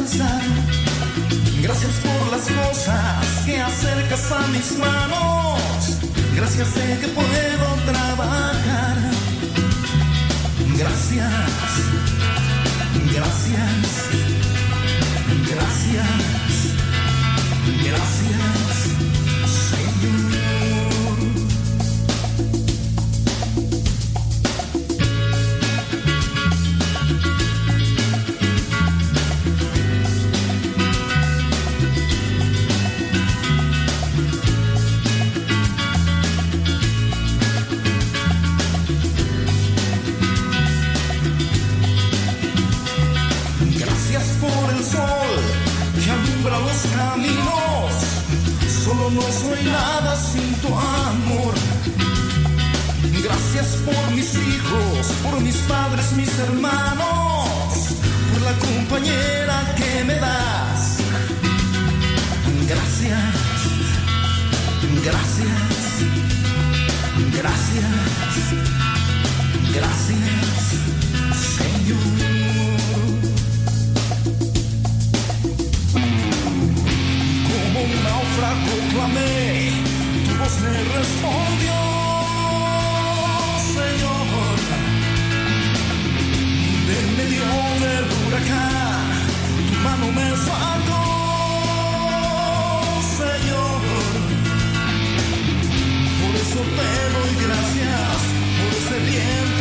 [0.00, 5.60] Gracias por las cosas que acercas a mis manos.
[6.34, 8.96] Gracias de que puedo trabajar.
[10.78, 11.32] Gracias,
[13.12, 14.08] gracias,
[15.50, 16.08] gracias,
[17.84, 18.79] gracias,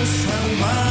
[0.10, 0.89] chamar.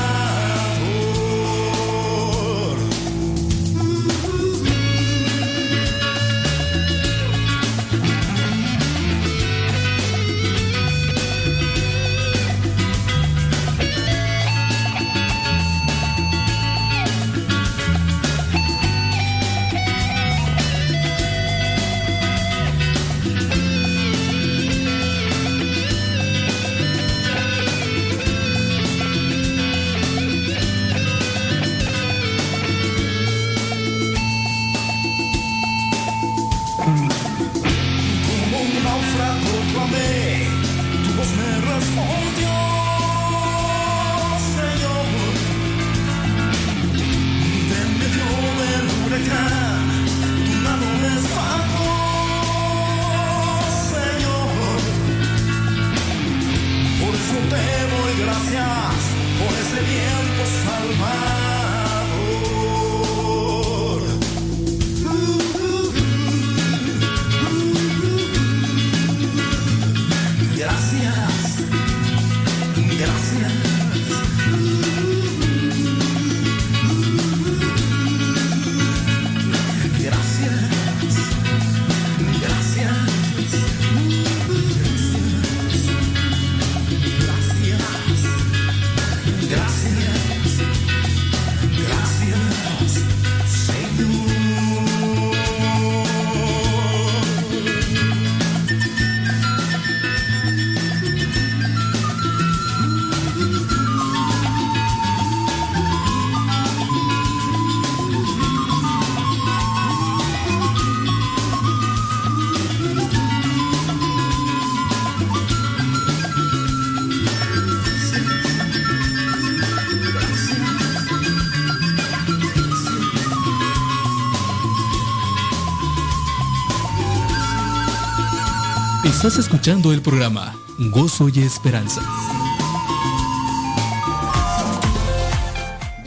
[129.19, 130.55] Estás escuchando el programa
[130.93, 132.01] Gozo y Esperanza.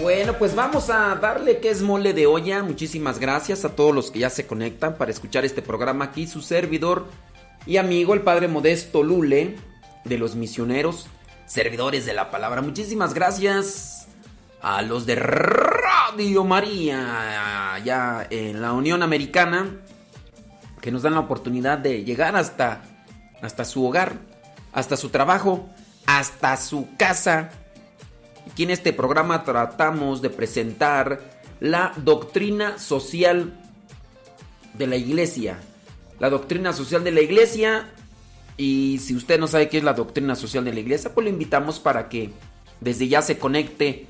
[0.02, 2.64] Bueno, pues vamos a darle que es mole de olla.
[2.64, 6.26] Muchísimas gracias a todos los que ya se conectan para escuchar este programa aquí.
[6.26, 7.06] Su servidor
[7.66, 9.58] y amigo, el Padre Modesto Lule,
[10.06, 11.08] de los misioneros,
[11.46, 12.62] servidores de la palabra.
[12.62, 14.08] Muchísimas gracias
[14.62, 19.82] a los de Radio María, allá en la Unión Americana,
[20.80, 22.84] que nos dan la oportunidad de llegar hasta,
[23.42, 24.18] hasta su hogar,
[24.72, 25.70] hasta su trabajo,
[26.06, 27.52] hasta su casa.
[28.50, 31.22] Aquí en este programa tratamos de presentar
[31.60, 33.54] la doctrina social
[34.74, 35.58] de la iglesia.
[36.20, 37.90] La doctrina social de la iglesia.
[38.58, 41.30] Y si usted no sabe qué es la doctrina social de la iglesia, pues lo
[41.30, 42.32] invitamos para que
[42.80, 44.08] desde ya se conecte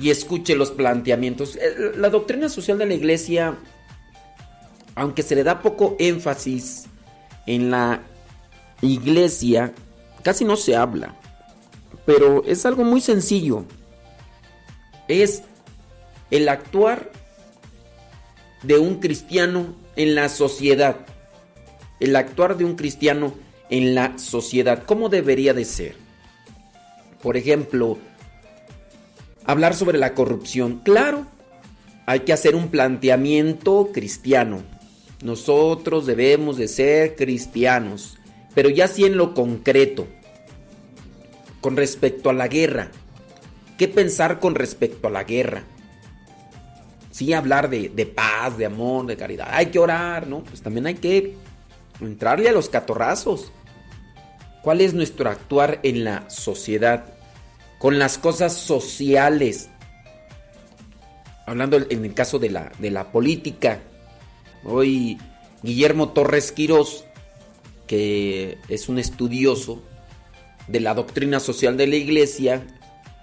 [0.00, 1.56] y escuche los planteamientos.
[1.56, 3.56] Eh, La doctrina social de la iglesia,
[4.94, 6.86] aunque se le da poco énfasis
[7.46, 8.00] en la
[8.82, 9.72] iglesia,
[10.22, 11.16] casi no se habla.
[12.06, 13.64] Pero es algo muy sencillo.
[15.08, 15.42] Es
[16.30, 17.10] el actuar
[18.62, 20.96] de un cristiano en la sociedad.
[21.98, 23.34] El actuar de un cristiano
[23.68, 24.84] en la sociedad.
[24.84, 25.96] ¿Cómo debería de ser?
[27.22, 27.98] Por ejemplo,
[29.44, 30.80] hablar sobre la corrupción.
[30.84, 31.26] Claro,
[32.06, 34.62] hay que hacer un planteamiento cristiano.
[35.22, 38.16] Nosotros debemos de ser cristianos,
[38.54, 40.06] pero ya sí en lo concreto,
[41.60, 42.90] con respecto a la guerra.
[43.78, 45.64] ¿Qué pensar con respecto a la guerra?
[47.10, 49.48] Sí, hablar de, de paz, de amor, de caridad.
[49.50, 50.42] Hay que orar, ¿no?
[50.42, 51.34] Pues también hay que
[52.00, 53.52] entrarle a los catorrazos.
[54.62, 57.04] ¿Cuál es nuestro actuar en la sociedad?
[57.78, 59.70] Con las cosas sociales.
[61.46, 63.80] Hablando en el caso de la, de la política.
[64.64, 65.18] Hoy
[65.62, 67.04] Guillermo Torres Quirós,
[67.90, 69.82] que es un estudioso
[70.68, 72.64] de la doctrina social de la iglesia,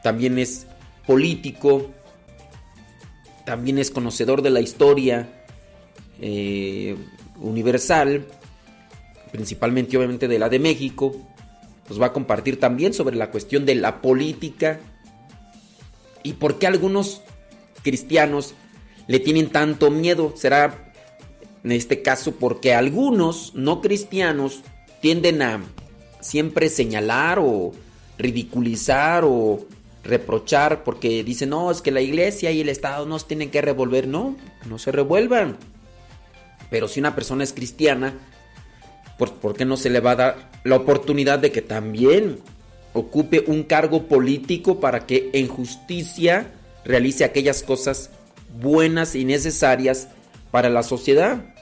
[0.03, 0.67] también es
[1.05, 1.89] político,
[3.45, 5.45] también es conocedor de la historia
[6.19, 6.97] eh,
[7.39, 8.25] universal,
[9.31, 11.15] principalmente obviamente de la de México,
[11.87, 14.81] nos va a compartir también sobre la cuestión de la política
[16.23, 17.21] y por qué algunos
[17.83, 18.53] cristianos
[19.07, 20.33] le tienen tanto miedo.
[20.35, 20.86] Será
[21.67, 24.61] en este caso porque algunos no cristianos
[25.01, 25.61] tienden a
[26.21, 27.73] siempre señalar o
[28.17, 29.65] ridiculizar o
[30.01, 34.07] reprochar porque dicen, no, es que la iglesia y el Estado nos tienen que revolver.
[34.07, 35.57] No, no se revuelvan.
[36.69, 38.13] Pero si una persona es cristiana,
[39.17, 42.39] ¿por, qué no se le va a dar la oportunidad de que también
[42.93, 46.53] ocupe un cargo político para que en justicia
[46.85, 48.09] realice aquellas cosas
[48.57, 50.07] buenas y necesarias
[50.49, 51.56] para la sociedad?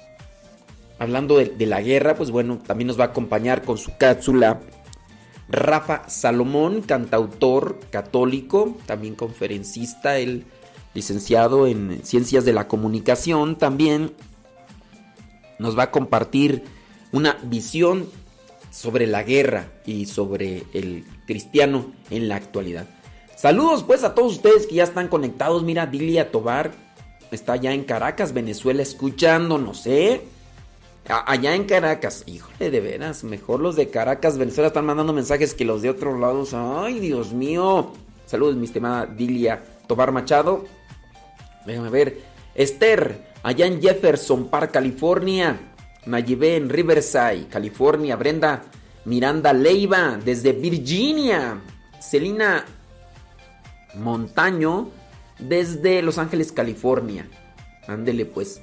[0.99, 4.61] Hablando de, la guerra, pues bueno, también nos va a acompañar con su cápsula
[5.49, 10.45] Rafa Salomón, cantautor católico, también conferencista, el
[10.93, 14.13] licenciado en Ciencias de la Comunicación, también
[15.59, 16.63] nos va a compartir
[17.11, 18.09] una visión
[18.71, 22.87] sobre la guerra y sobre el cristiano en la actualidad.
[23.35, 25.63] Saludos pues a todos ustedes que ya están conectados.
[25.63, 26.71] Mira, Dilia Tobar
[27.31, 30.21] está ya en Caracas, Venezuela, escuchándonos, ¿eh?
[31.07, 35.63] Allá en Caracas, híjole, de veras, mejor los de Caracas, Venezuela están mandando mensajes que
[35.63, 36.55] los de otros lados.
[36.55, 37.93] Ay, Dios mío.
[38.25, 40.65] Saludos, mi estimada Dilia Tobar Machado.
[41.65, 42.21] Déjame ver.
[42.55, 45.59] Esther, allá en Jefferson Park, California.
[46.07, 48.15] Nayibé en Riverside, California.
[48.15, 48.63] Brenda
[49.05, 51.61] Miranda Leiva, desde Virginia.
[51.99, 52.65] Celina
[53.93, 54.89] Montaño,
[55.37, 57.27] desde Los Ángeles, California.
[57.87, 58.59] Ándele pues.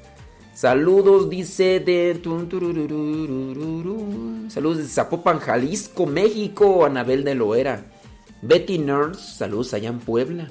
[0.55, 2.21] Saludos, dice de.
[4.49, 6.85] Saludos de Zapopan, Jalisco, México.
[6.85, 7.85] Anabel de Loera.
[8.43, 10.49] Betty Nurse, saludos allá en Puebla.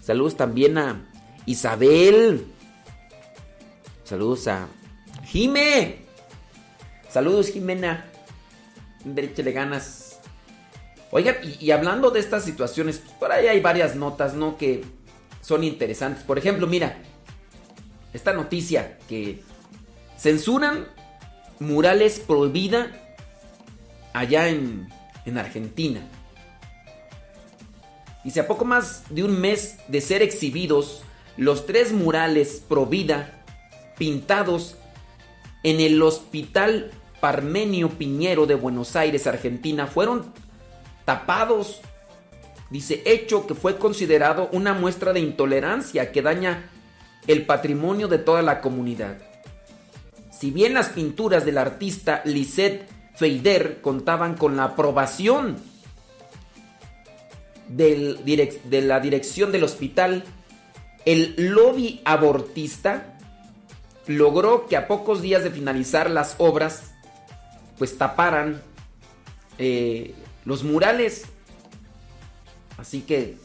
[0.00, 1.04] Saludos también a
[1.44, 2.46] Isabel.
[4.04, 4.68] Saludos a
[5.24, 6.06] Jime.
[7.10, 8.04] Saludos, Jimena.
[9.16, 10.20] Échale ganas.
[11.10, 14.56] Oigan, y, y, hablando de estas situaciones, por ahí hay varias notas, ¿no?
[14.56, 14.84] Que
[15.40, 16.22] son interesantes.
[16.24, 16.98] Por ejemplo, mira,
[18.16, 19.42] esta noticia que
[20.18, 20.86] censuran
[21.58, 22.90] murales prohibida
[24.12, 24.88] allá en,
[25.24, 26.00] en Argentina.
[28.24, 31.02] Dice, a poco más de un mes de ser exhibidos,
[31.36, 33.44] los tres murales Provida
[33.96, 34.76] pintados
[35.62, 40.32] en el Hospital Parmenio Piñero de Buenos Aires, Argentina, fueron
[41.04, 41.80] tapados.
[42.70, 46.70] Dice, hecho que fue considerado una muestra de intolerancia que daña
[47.26, 49.18] el patrimonio de toda la comunidad.
[50.30, 55.56] Si bien las pinturas del artista Lisette Feider contaban con la aprobación
[57.68, 60.24] de la dirección del hospital,
[61.04, 63.16] el lobby abortista
[64.06, 66.92] logró que a pocos días de finalizar las obras,
[67.78, 68.62] pues taparan
[69.58, 70.14] eh,
[70.44, 71.24] los murales.
[72.76, 73.36] Así que,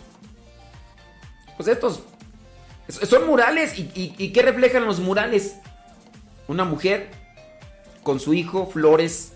[1.55, 2.03] pues estos
[2.87, 3.73] son murales.
[3.77, 5.55] ¿Y, qué reflejan los murales?
[6.47, 7.11] Una mujer
[8.03, 9.33] con su hijo, flores.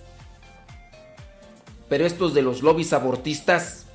[1.89, 3.85] Pero estos de los lobbies abortistas.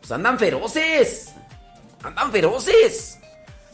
[0.00, 1.32] Pues andan feroces.
[2.02, 3.18] Andan feroces.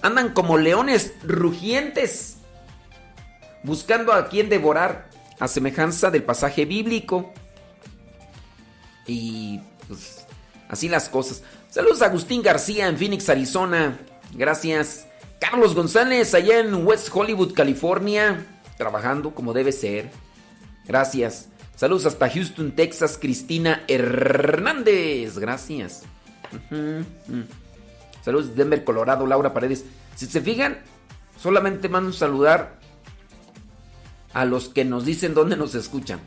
[0.02, 2.38] Andan como leones rugientes.
[3.62, 5.11] Buscando a quien devorar.
[5.40, 7.33] A semejanza del pasaje bíblico.
[9.06, 10.24] Y pues
[10.68, 11.42] así las cosas.
[11.71, 13.99] Saludos a Agustín García en Phoenix, Arizona.
[14.33, 15.06] Gracias.
[15.40, 18.47] Carlos González, allá en West Hollywood, California,
[18.78, 20.11] trabajando como debe ser.
[20.87, 21.49] Gracias.
[21.76, 25.38] Saludos hasta Houston, Texas, Cristina Hernández.
[25.38, 26.02] Gracias.
[28.23, 29.85] Saludos de Denver, Colorado, Laura Paredes.
[30.14, 30.78] Si se fijan,
[31.40, 32.78] Solamente mando saludar
[34.33, 36.21] a los que nos dicen dónde nos escuchan.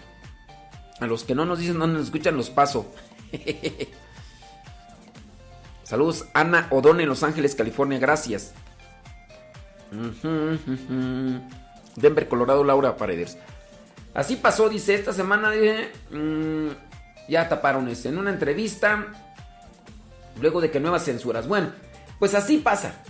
[1.00, 2.91] A los que no nos dicen dónde nos escuchan, los paso.
[5.88, 8.51] Saludos, Ana Odone, Los Ángeles, California, gracias.
[11.96, 13.38] Denver, Colorado, Laura Paredes.
[14.13, 15.53] Así pasó, dice, esta semana
[16.12, 16.67] mm,
[17.29, 18.10] ya taparon eso.
[18.10, 19.08] En una entrevista,
[20.41, 21.48] luego de que nuevas censuras.
[21.48, 21.72] Bueno,
[22.20, 23.01] pues así pasa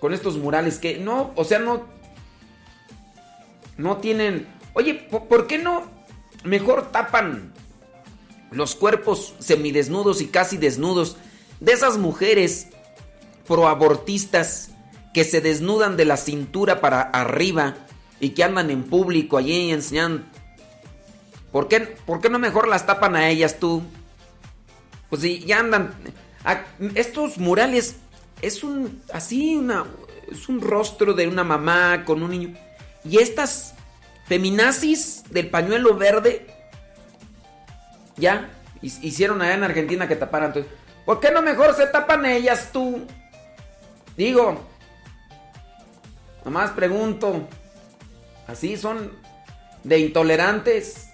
[0.00, 1.86] con estos murales que no, o sea, no,
[3.76, 4.48] no tienen...
[4.74, 5.84] Oye, ¿por qué no
[6.42, 7.52] mejor tapan
[8.50, 11.16] los cuerpos semidesnudos y casi desnudos
[11.62, 12.66] de esas mujeres
[13.46, 14.70] proabortistas
[15.14, 17.76] que se desnudan de la cintura para arriba
[18.18, 20.24] y que andan en público allí enseñando.
[21.52, 23.82] ¿Por qué, ¿Por qué no mejor las tapan a ellas tú?
[25.08, 25.94] Pues si ya andan.
[26.96, 27.96] estos murales
[28.40, 29.00] es un.
[29.12, 29.84] Así, una.
[30.30, 32.56] Es un rostro de una mamá con un niño.
[33.04, 33.74] Y estas
[34.26, 36.46] feminazis del pañuelo verde.
[38.16, 38.50] Ya.
[38.80, 40.48] Hicieron allá en Argentina que taparan.
[40.48, 40.72] Entonces,
[41.04, 43.06] ¿Por qué no mejor se tapan ellas tú?
[44.16, 44.60] Digo,
[46.44, 47.48] nomás pregunto.
[48.46, 49.12] Así son
[49.82, 51.08] de intolerantes.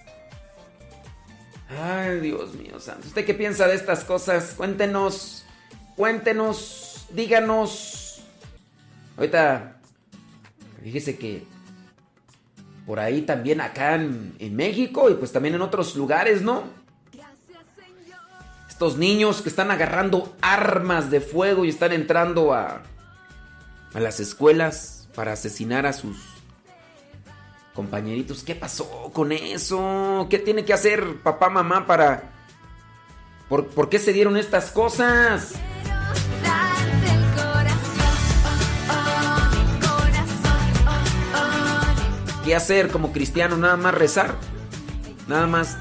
[1.69, 3.07] Ay, Dios mío santo.
[3.07, 4.53] ¿Usted qué piensa de estas cosas?
[4.55, 5.45] Cuéntenos.
[5.95, 7.07] Cuéntenos.
[7.11, 8.21] Díganos.
[9.17, 9.77] Ahorita,
[10.83, 11.43] fíjese que
[12.85, 16.78] por ahí también acá en, en México y pues también en otros lugares, ¿no?
[18.79, 22.81] Estos niños que están agarrando armas de fuego y están entrando a,
[23.93, 26.15] a las escuelas para asesinar a sus
[27.73, 28.41] compañeritos.
[28.41, 30.27] ¿Qué pasó con eso?
[30.29, 32.31] ¿Qué tiene que hacer papá, mamá para...
[33.49, 35.55] ¿Por, ¿por qué se dieron estas cosas?
[42.45, 43.57] ¿Qué hacer como cristiano?
[43.57, 44.35] Nada más rezar.
[45.27, 45.77] Nada más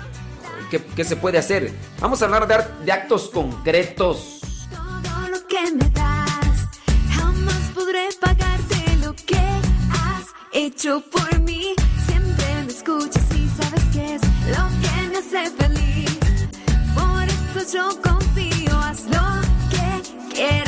[0.70, 1.72] ¿Qué, se puede hacer?
[2.00, 4.40] Vamos a hablar de, de actos concretos.
[4.70, 6.68] Todo lo que me das,
[7.10, 11.75] jamás podré pagarte lo que has hecho por mí.
[12.06, 16.18] Siempre me escuchas y sabes que es lo que me hace feliz.
[16.94, 20.67] Por eso yo confío, haz lo que quieras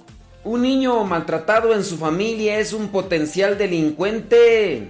[0.43, 4.89] un niño maltratado en su familia es un potencial delincuente.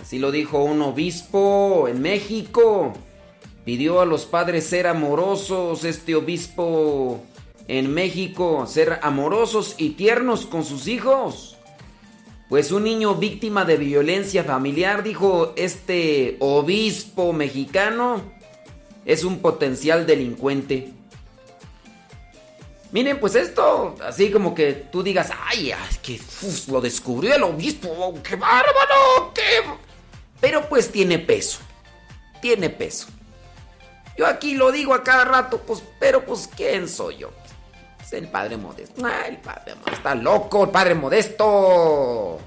[0.00, 2.94] Así lo dijo un obispo en México.
[3.64, 7.20] Pidió a los padres ser amorosos, este obispo
[7.68, 11.56] en México, ser amorosos y tiernos con sus hijos.
[12.48, 18.22] Pues un niño víctima de violencia familiar, dijo este obispo mexicano,
[19.04, 20.97] es un potencial delincuente.
[22.90, 26.18] Miren, pues esto, así como que tú digas, ay, es que
[26.70, 29.62] lo descubrió el obispo, qué bárbaro, qué...
[30.40, 31.58] Pero pues tiene peso,
[32.40, 33.08] tiene peso.
[34.16, 37.30] Yo aquí lo digo a cada rato, pues, pero pues, ¿quién soy yo?
[38.00, 39.04] Es el padre modesto.
[39.04, 39.92] Ah, el padre modesto.
[39.92, 42.38] Está loco, el padre modesto.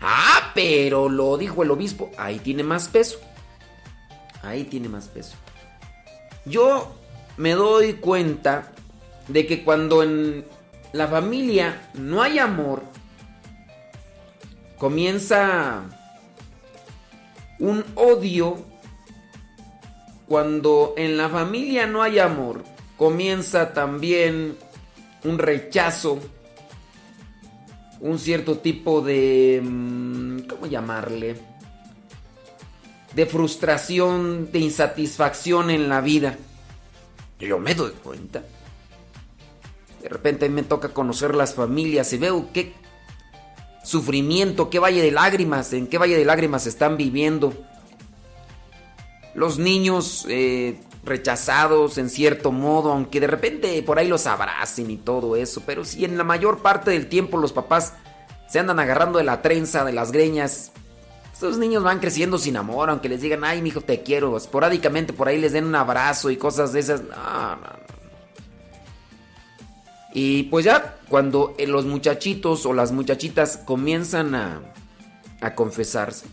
[0.00, 2.10] Ah, pero lo dijo el obispo.
[2.16, 3.20] Ahí tiene más peso.
[4.42, 5.36] Ahí tiene más peso.
[6.44, 6.92] Yo
[7.36, 8.71] me doy cuenta
[9.28, 10.44] de que cuando en
[10.92, 12.82] la familia no hay amor,
[14.78, 15.82] comienza
[17.58, 18.58] un odio
[20.26, 22.64] cuando en la familia no hay amor,
[22.96, 24.56] comienza también
[25.24, 26.18] un rechazo,
[28.00, 29.60] un cierto tipo de...
[29.62, 31.36] Mm, ¿Cómo llamarle?
[33.14, 36.36] De frustración, de insatisfacción en la vida.
[37.38, 38.42] Yo me doy cuenta.
[40.02, 42.74] De repente me toca conocer las familias y veo qué
[43.84, 47.52] sufrimiento, qué valle de lágrimas, en qué valle de lágrimas están viviendo.
[49.34, 54.96] Los niños eh, rechazados en cierto modo, aunque de repente por ahí los abracen y
[54.96, 57.94] todo eso, pero si en la mayor parte del tiempo los papás
[58.48, 60.72] se andan agarrando de la trenza, de las greñas,
[61.32, 65.12] estos niños van creciendo sin amor, aunque les digan, ay, mi hijo, te quiero, esporádicamente
[65.12, 67.02] por ahí les den un abrazo y cosas de esas.
[67.02, 67.82] No, no,
[70.14, 74.60] Y pues ya cuando eh, los muchachitos o las muchachitas comienzan a,
[75.40, 76.26] a confesarse,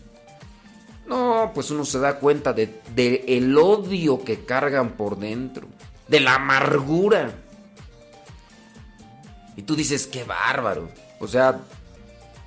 [1.10, 5.66] no, pues uno se da cuenta de, el odio que cargan por dentro,
[6.06, 7.32] de la amargura.
[9.56, 10.88] Y tú dices, qué bárbaro.
[11.18, 11.58] O sea,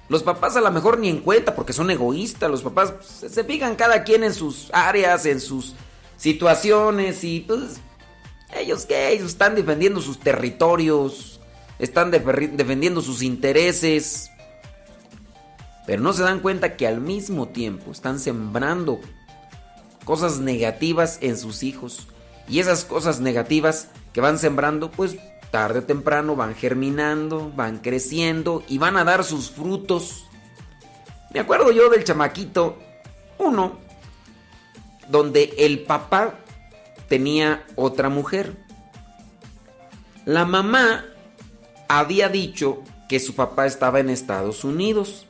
[0.07, 2.49] los papás a lo mejor ni en cuenta porque son egoístas.
[2.49, 5.75] Los papás se, fijan cada quien en sus áreas, en sus
[6.15, 7.81] situaciones y pues
[8.59, 11.39] ellos que ellos están defendiendo sus territorios,
[11.79, 14.29] están defendiendo sus intereses.
[15.85, 18.99] Pero no se dan cuenta que al mismo tiempo están sembrando
[20.05, 22.07] cosas negativas en sus hijos.
[22.47, 25.17] Y esas cosas negativas que van sembrando, pues
[25.51, 30.25] tarde o temprano van germinando, van creciendo y van a dar sus frutos.
[31.33, 32.77] Me acuerdo yo del chamaquito,
[33.37, 33.77] uno,
[35.09, 36.39] donde el papá
[37.07, 38.55] tenía otra mujer.
[40.25, 41.05] La mamá
[41.87, 45.27] había dicho que su papá estaba en Estados Unidos.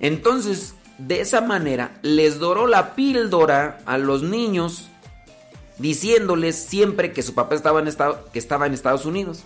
[0.00, 4.88] Entonces, de esa manera, les doró la píldora a los niños,
[5.78, 7.88] diciéndoles siempre que su papá estaba en,
[8.32, 9.44] que estaba en Estados Unidos.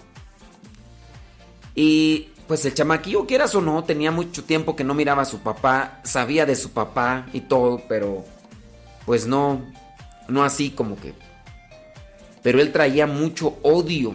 [1.75, 5.39] Y pues el chamaquillo, quieras o no, tenía mucho tiempo que no miraba a su
[5.39, 8.25] papá, sabía de su papá y todo, pero
[9.07, 9.61] pues no,
[10.31, 11.15] no así como que...
[12.43, 14.15] Pero él traía mucho odio.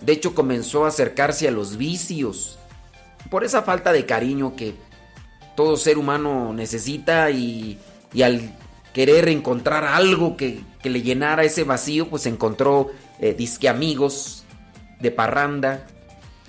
[0.00, 2.58] De hecho comenzó a acercarse a los vicios.
[3.30, 4.74] Por esa falta de cariño que
[5.54, 7.78] todo ser humano necesita y,
[8.22, 8.54] al
[8.94, 14.44] querer encontrar algo que, le llenara ese vacío, pues encontró eh, disque amigos
[15.00, 15.86] de parranda,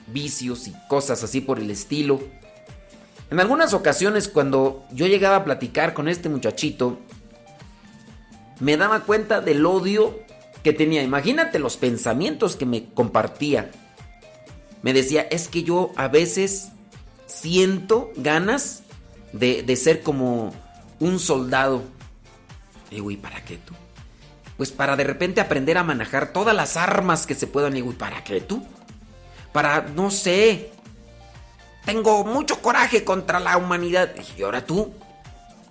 [0.08, 2.22] vicios y cosas así por el estilo.
[3.32, 7.00] En algunas ocasiones cuando yo llegaba a platicar con este muchachito,
[8.60, 10.20] me daba cuenta del odio
[10.64, 11.04] que tenía.
[11.04, 13.72] Imagínate los pensamientos que me compartía.
[14.82, 16.70] Me decía, es que yo a veces
[17.26, 18.84] siento ganas
[19.34, 20.54] de, ser como
[21.00, 21.84] un soldado.
[22.92, 23.74] Y güey, ¿para qué tú?
[24.58, 27.78] Pues para de repente aprender a manejar todas las armas que se puedan.
[27.78, 28.66] Y güey, ¿para qué tú?
[29.54, 30.72] Para, no sé.
[31.86, 34.14] Tengo mucho coraje contra la humanidad.
[34.38, 34.94] Y ahora tú,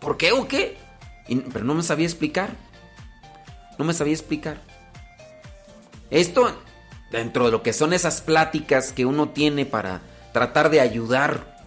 [0.00, 0.78] ¿por qué o qué?
[1.52, 2.56] pero no me sabía explicar.
[3.78, 4.60] No me sabía explicar.
[6.10, 6.60] Esto,
[7.10, 10.00] dentro de lo que son esas pláticas que uno tiene para
[10.32, 11.58] tratar de ayudar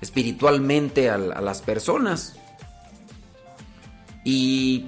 [0.00, 2.36] espiritualmente a, las personas.
[4.24, 4.86] Y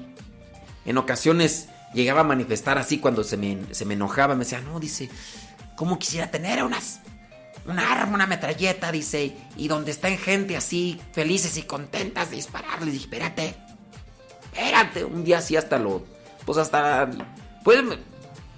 [0.84, 4.34] en ocasiones llegaba a manifestar así cuando se me, se me enojaba.
[4.34, 5.10] Me decía, no, dice,
[5.76, 7.00] ¿cómo quisiera tener unas,
[7.66, 8.90] una arma, una metralleta?
[8.90, 12.82] Dice, y donde están gente así, felices y contentas de disparar.
[12.82, 13.54] Le dije, espérate,
[14.52, 15.04] espérate.
[15.04, 16.04] Un día así hasta lo,
[16.48, 17.10] pues hasta,
[17.62, 17.82] pues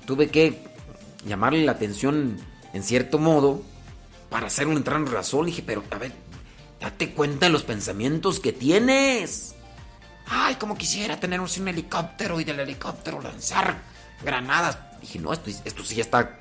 [0.07, 0.63] tuve que
[1.27, 2.37] llamarle la atención
[2.73, 3.63] en cierto modo
[4.29, 5.47] para hacerlo entrar en razón.
[5.47, 6.13] dije, pero a ver,
[6.81, 9.57] date cuenta de los pensamientos que tienes.
[10.29, 13.79] Ay, como quisiera tener un helicóptero y del helicóptero lanzar
[14.23, 14.79] granadas.
[15.01, 16.39] Dije, no, esto, esto sí ya está.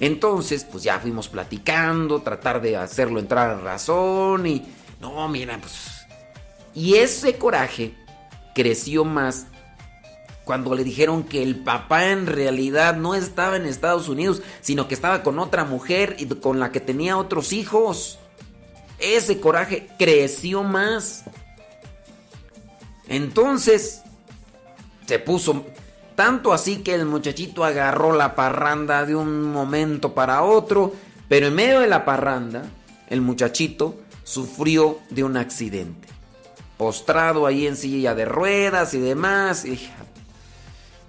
[0.00, 4.74] Entonces, pues ya fuimos platicando, tratar de hacerlo entrar en razón y.
[5.00, 6.04] No, mira, pues.
[6.74, 7.94] Y ese coraje
[8.56, 9.46] creció más
[10.44, 14.94] cuando le dijeron que el papá en realidad no estaba en Estados Unidos, sino que
[14.94, 18.18] estaba con otra mujer y con la que tenía otros hijos.
[18.98, 21.24] Ese coraje creció más.
[23.08, 24.02] Entonces,
[25.06, 25.64] se puso
[26.14, 30.92] tanto así que el muchachito agarró la parranda de un momento para otro,
[31.28, 32.64] pero en medio de la parranda,
[33.08, 36.08] el muchachito sufrió de un accidente.
[36.76, 39.64] Postrado ahí en silla de ruedas y demás.
[39.64, 39.78] Y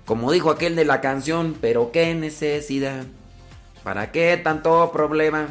[0.05, 3.05] como dijo aquel de la canción, pero qué necesidad.
[3.83, 5.47] ¿Para qué tanto problema?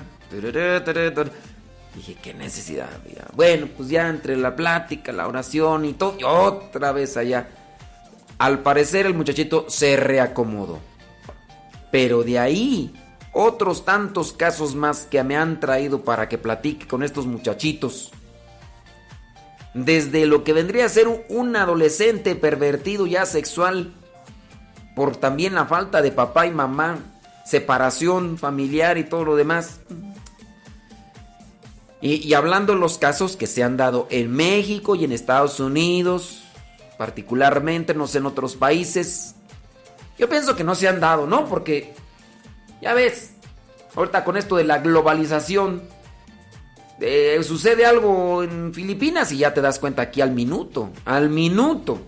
[1.94, 2.88] Dije, qué necesidad.
[3.34, 7.48] Bueno, pues ya entre la plática, la oración y todo, y otra vez allá.
[8.38, 10.80] Al parecer el muchachito se reacomodó.
[11.92, 12.92] Pero de ahí,
[13.32, 18.12] otros tantos casos más que me han traído para que platique con estos muchachitos.
[19.74, 23.92] Desde lo que vendría a ser un adolescente pervertido ya sexual
[24.94, 26.98] por también la falta de papá y mamá,
[27.44, 29.80] separación familiar y todo lo demás.
[32.00, 36.44] Y, hablando de los casos que se han dado en México y en Estados Unidos,
[36.98, 39.36] particularmente, no sé, en otros países,
[40.18, 41.46] yo pienso que no se han dado, ¿no?
[41.46, 41.94] Porque,
[42.82, 43.32] ya ves,
[43.94, 45.82] ahorita con esto de la globalización,
[47.00, 52.00] eh, sucede algo en Filipinas y ya te das cuenta aquí al minuto, al minuto.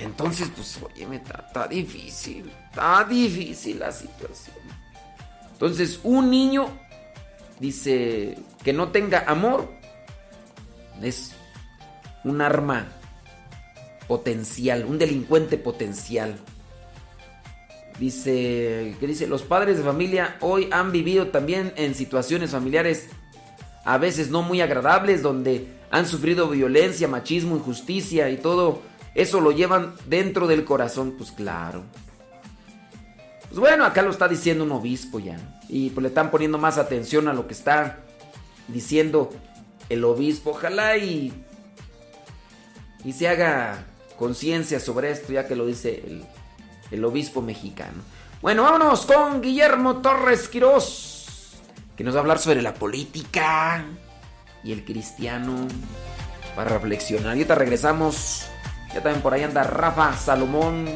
[0.00, 4.56] Entonces, pues, oye, está, difícil, está difícil la situación.
[5.52, 6.68] Entonces, un niño
[7.58, 9.70] dice que no tenga amor
[11.02, 11.32] es
[12.24, 12.88] un arma
[14.08, 16.34] potencial, un delincuente potencial.
[17.98, 23.08] Dice, que dice, los padres de familia hoy han vivido también en situaciones familiares
[23.84, 29.50] a veces no muy agradables donde han sufrido violencia, machismo, injusticia y todo eso lo
[29.52, 31.82] llevan dentro del corazón, pues claro.
[33.48, 35.36] Pues bueno, acá lo está diciendo un obispo ya.
[35.68, 37.98] Y pues le están poniendo más atención a lo que está
[38.68, 39.30] diciendo
[39.88, 40.50] el obispo.
[40.50, 41.32] Ojalá y,
[43.04, 43.84] y se haga
[44.16, 46.24] conciencia sobre esto, ya que lo dice el,
[46.90, 48.02] el obispo mexicano.
[48.40, 51.56] Bueno, vámonos con Guillermo Torres Quirós,
[51.96, 53.84] que nos va a hablar sobre la política
[54.62, 55.66] y el cristiano
[56.54, 57.36] para reflexionar.
[57.36, 58.46] Y ahorita regresamos
[58.94, 60.88] ya también por ahí anda Rafa Salomón.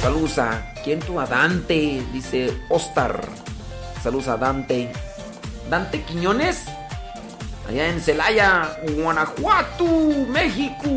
[0.00, 0.72] Saludos a.
[0.84, 1.18] ¿Quién tú?
[1.18, 2.02] A Dante.
[2.12, 3.28] Dice Ostar.
[4.02, 4.92] Saludos a Dante.
[5.70, 6.64] Dante Quiñones.
[7.68, 9.84] Allá en Celaya, Guanajuato,
[10.30, 10.88] México.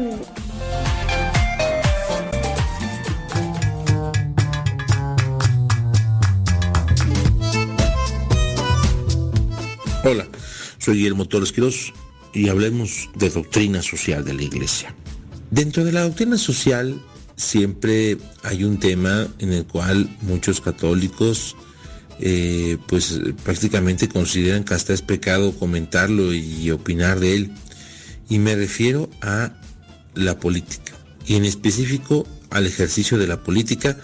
[10.03, 10.25] Hola,
[10.79, 11.93] soy Guillermo Torres Quiroz
[12.33, 14.95] y hablemos de doctrina social de la iglesia.
[15.49, 17.01] Dentro de la doctrina social
[17.35, 21.55] siempre hay un tema en el cual muchos católicos
[22.19, 27.51] eh, pues prácticamente consideran que hasta es pecado comentarlo y opinar de él.
[28.29, 29.53] Y me refiero a
[30.13, 30.93] la política
[31.25, 33.97] y en específico al ejercicio de la política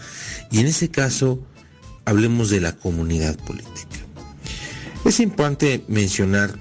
[0.52, 1.46] y en ese caso
[2.06, 3.98] hablemos de la comunidad política.
[5.06, 6.58] Es importante mencionar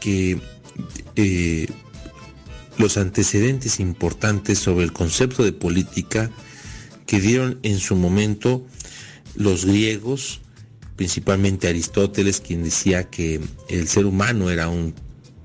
[0.00, 0.40] que
[1.16, 1.66] eh,
[2.78, 6.30] los antecedentes importantes sobre el concepto de política
[7.06, 8.66] que dieron en su momento
[9.34, 10.40] los griegos,
[10.96, 14.94] principalmente Aristóteles, quien decía que el ser humano era un,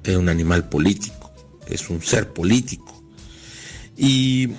[0.07, 1.31] un animal político,
[1.67, 3.01] es un ser político.
[3.97, 4.49] Y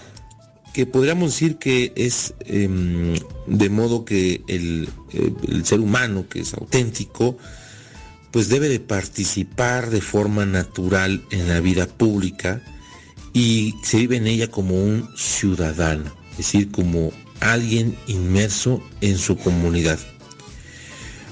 [0.73, 3.15] que podríamos decir que es em,
[3.47, 7.37] de modo que el, el, ser humano, que es auténtico,
[8.33, 12.63] pues debe de participar de forma natural en la vida pública
[13.33, 19.37] y se vive en ella como un ciudadano, es decir, como alguien inmerso en su
[19.37, 19.99] comunidad.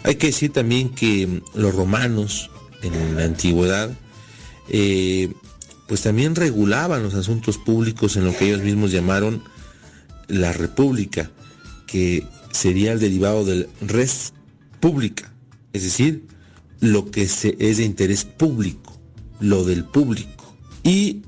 [0.03, 2.51] Hay que decir también que los romanos
[2.83, 3.91] en la antigüedad
[4.69, 5.33] eh,
[5.89, 9.43] pues también regulaban los asuntos públicos en lo que ellos mismos llamaron
[10.29, 11.31] la república,
[11.87, 14.33] que sería el derivado del res
[14.79, 15.33] pública,
[15.73, 16.25] es decir,
[16.81, 18.99] lo que se, es de interés público,
[19.39, 20.55] lo del público.
[20.83, 21.23] Y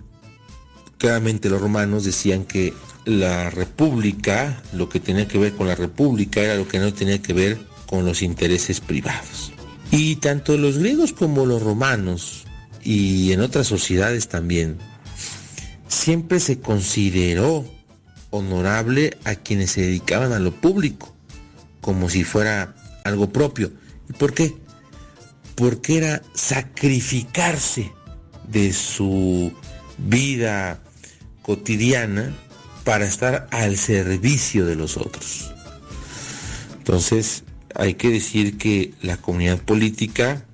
[0.99, 2.73] claramente los romanos decían que
[3.05, 7.21] la república, lo que tenía que ver con la república era lo que no tenía
[7.21, 9.53] que ver con los intereses privados.
[9.91, 12.45] Y tanto los griegos como los romanos,
[12.83, 14.79] y en otras sociedades también,
[15.89, 17.65] siempre se consideró
[18.31, 21.15] honorable a quienes se dedicaban a lo público,
[21.81, 23.71] como si fuera algo propio.
[24.09, 24.55] ¿Y por qué?
[25.63, 27.93] Porque era sacrificarse
[28.49, 29.53] de su
[29.97, 30.83] vida
[31.43, 32.35] cotidiana
[32.83, 35.55] para estar al servicio de los otros.
[36.79, 37.45] Entonces,
[37.77, 40.45] hay que decir que la comunidad política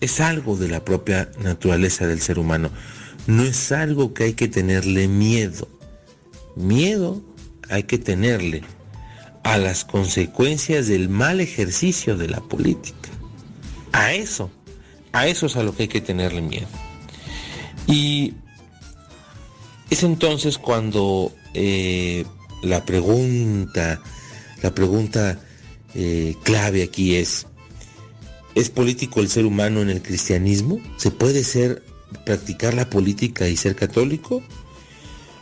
[0.00, 2.72] es algo de la propia naturaleza del ser humano.
[3.28, 5.68] No es algo que hay que tenerle miedo.
[6.56, 7.22] Miedo
[7.70, 8.64] hay que tenerle
[9.44, 13.07] a las consecuencias del mal ejercicio de la política.
[13.92, 14.50] A eso,
[15.12, 16.66] a eso es a lo que hay que tenerle miedo.
[17.86, 18.34] Y
[19.90, 22.24] es entonces cuando eh,
[22.62, 24.00] la pregunta,
[24.62, 25.40] la pregunta
[25.94, 27.46] eh, clave aquí es,
[28.54, 30.80] ¿es político el ser humano en el cristianismo?
[30.96, 31.82] ¿Se puede ser,
[32.24, 34.42] practicar la política y ser católico?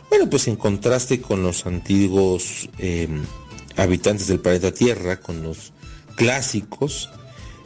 [0.09, 3.23] Bueno, pues en contraste con los antiguos em,
[3.75, 5.73] habitantes del planeta Tierra, con los
[6.15, 7.09] clásicos,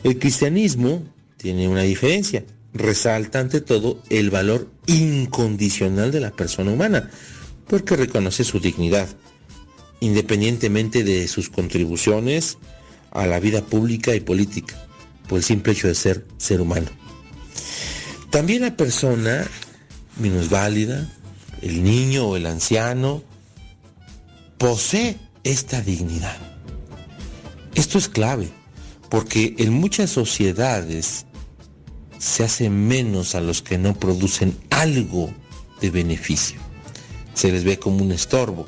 [0.03, 1.03] el cristianismo
[1.37, 2.45] tiene una diferencia.
[2.73, 7.09] Resalta ante todo el valor incondicional de la persona humana,
[7.67, 9.09] porque reconoce su dignidad,
[9.99, 12.57] independientemente de sus contribuciones
[13.11, 14.75] a la vida pública y política,
[15.27, 16.87] por el simple hecho de ser ser humano.
[18.29, 19.45] También la persona
[20.17, 21.09] minusválida,
[21.61, 23.23] el niño o el anciano,
[24.57, 26.37] posee esta dignidad.
[27.75, 28.49] Esto es clave,
[29.11, 31.25] porque en muchas sociedades
[32.17, 35.33] se hace menos a los que no producen algo
[35.81, 36.61] de beneficio.
[37.33, 38.65] Se les ve como un estorbo.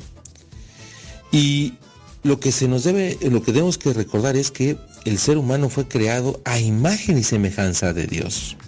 [1.32, 1.74] Y
[2.22, 4.76] lo que se nos debe, lo que tenemos que recordar es que
[5.06, 8.58] el ser humano fue creado a imagen y semejanza de Dios.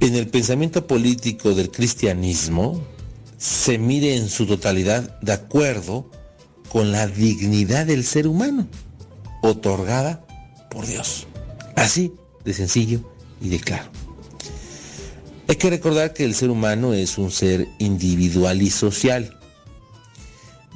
[0.00, 2.82] En el pensamiento político del cristianismo
[3.36, 6.10] se mide en su totalidad de acuerdo
[6.70, 8.66] con la dignidad del ser humano,
[9.42, 10.24] otorgada
[10.70, 11.26] por Dios.
[11.76, 12.12] Así
[12.44, 13.00] de sencillo
[13.40, 13.90] y de claro.
[15.48, 19.36] Hay que recordar que el ser humano es un ser individual y social.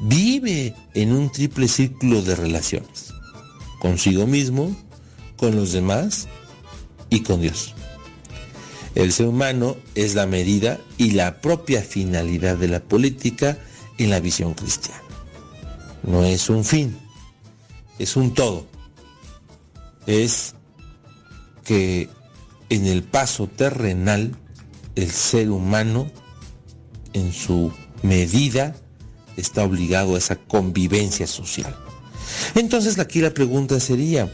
[0.02, 3.14] Vive en un triple círculo de relaciones.
[3.78, 4.76] Consigo mismo,
[5.36, 6.26] con los demás
[7.08, 7.74] y con Dios.
[8.94, 13.58] El ser humano es la medida y la propia finalidad de la política
[13.98, 15.02] en la visión cristiana.
[16.02, 16.96] No es un fin,
[17.98, 18.66] es un todo.
[20.06, 20.54] Es
[21.64, 22.08] que
[22.68, 24.36] en el paso terrenal
[24.94, 26.10] el ser humano
[27.12, 28.74] en su medida
[29.36, 31.74] está obligado a esa convivencia social.
[32.54, 34.32] Entonces aquí la pregunta sería,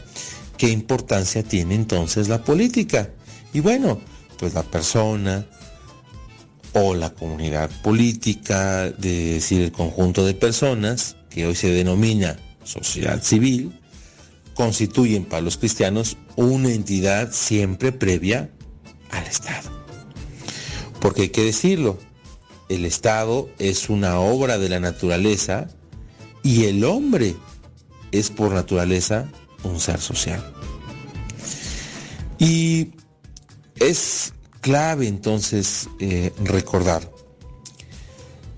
[0.57, 3.09] ¿qué importancia tiene entonces la política?
[3.53, 3.99] Y bueno,
[4.37, 5.45] pues la persona
[6.73, 13.21] o la comunidad política, de decir el conjunto de personas, que hoy se denomina sociedad
[13.21, 13.80] civil,
[14.61, 18.51] constituyen para los cristianos una entidad siempre previa
[19.09, 19.71] al Estado.
[20.99, 21.97] Porque hay que decirlo,
[22.69, 25.67] el Estado es una obra de la naturaleza
[26.43, 27.35] y el hombre
[28.11, 29.27] es por naturaleza
[29.63, 30.53] un ser social.
[32.37, 32.91] Y
[33.77, 37.11] es clave entonces eh, recordar,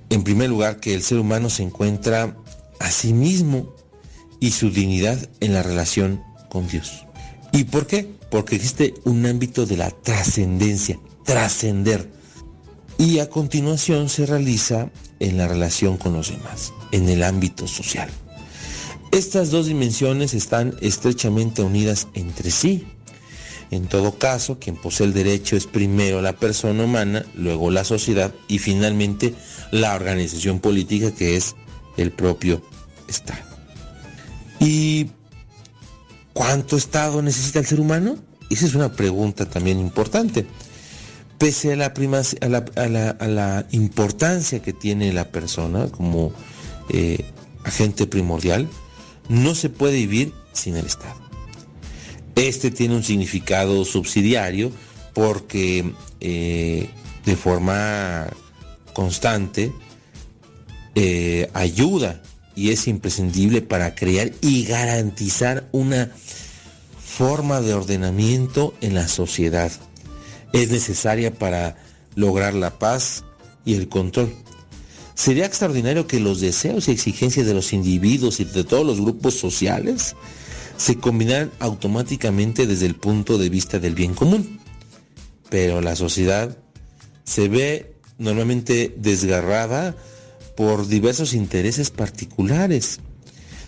[0.10, 2.36] en primer lugar, que el ser humano se encuentra
[2.82, 3.74] a sí mismo
[4.44, 7.06] y su dignidad en la relación con Dios.
[7.54, 8.10] ¿Y por qué?
[8.30, 12.12] Porque existe un ámbito de la trascendencia, trascender.
[12.98, 14.90] Y a continuación se realiza
[15.22, 18.10] en la relación con los demás, en el ámbito social.
[19.14, 22.86] Estas dos dimensiones están estrechamente unidas entre sí
[23.72, 28.32] en todo caso, quien posee el derecho es primero la persona humana, luego la sociedad
[28.50, 29.34] y finalmente
[29.72, 31.56] la organización política que es
[31.98, 32.62] el propio
[33.08, 33.53] Estado.
[34.64, 35.10] ¿Y
[36.32, 38.16] cuánto Estado necesita el ser humano?
[38.50, 40.46] Esa es una pregunta también importante.
[41.38, 46.32] Pese a la, importancia que tiene la persona como
[46.90, 47.26] eh,
[47.66, 48.70] agente primordial,
[49.28, 51.20] no se puede vivir sin el Estado.
[52.36, 54.72] Este tiene un significado subsidiario
[55.14, 56.90] porque eh,
[57.26, 58.28] de forma
[58.94, 59.74] constante
[60.96, 62.22] eh, ayuda
[62.56, 66.12] y es imprescindible para crear y garantizar una
[66.98, 69.72] forma de ordenamiento en la sociedad.
[70.52, 71.78] Es necesaria para
[72.16, 73.24] lograr la paz
[73.66, 74.34] y el control.
[75.16, 79.36] Sería extraordinario que los deseos y exigencias de los individuos y de todos los grupos
[79.36, 80.16] sociales
[80.78, 84.60] se combinaran automáticamente desde el punto de vista del bien común.
[85.50, 86.58] Pero la sociedad
[87.26, 89.96] se ve normalmente desgarrada
[90.56, 93.00] por diversos intereses particulares.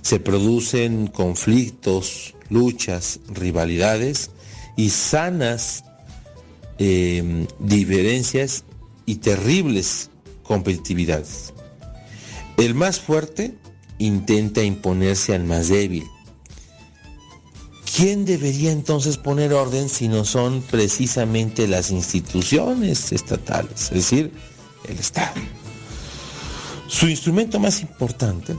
[0.01, 4.31] Se producen conflictos, luchas, rivalidades
[4.75, 5.83] y sanas
[6.77, 8.65] eh, diferencias
[9.05, 10.09] y terribles
[10.43, 11.53] competitividades.
[12.57, 13.55] El más fuerte
[13.97, 16.05] intenta imponerse al más débil.
[17.95, 24.31] ¿Quién debería entonces poner orden si no son precisamente las instituciones estatales, es decir,
[24.89, 25.33] el Estado?
[26.87, 28.55] Su instrumento más importante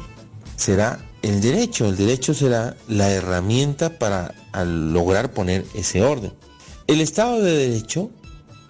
[0.57, 1.87] será el derecho.
[1.87, 4.35] El derecho será la herramienta para
[4.65, 6.33] lograr poner ese orden.
[6.87, 8.11] El Estado de Derecho,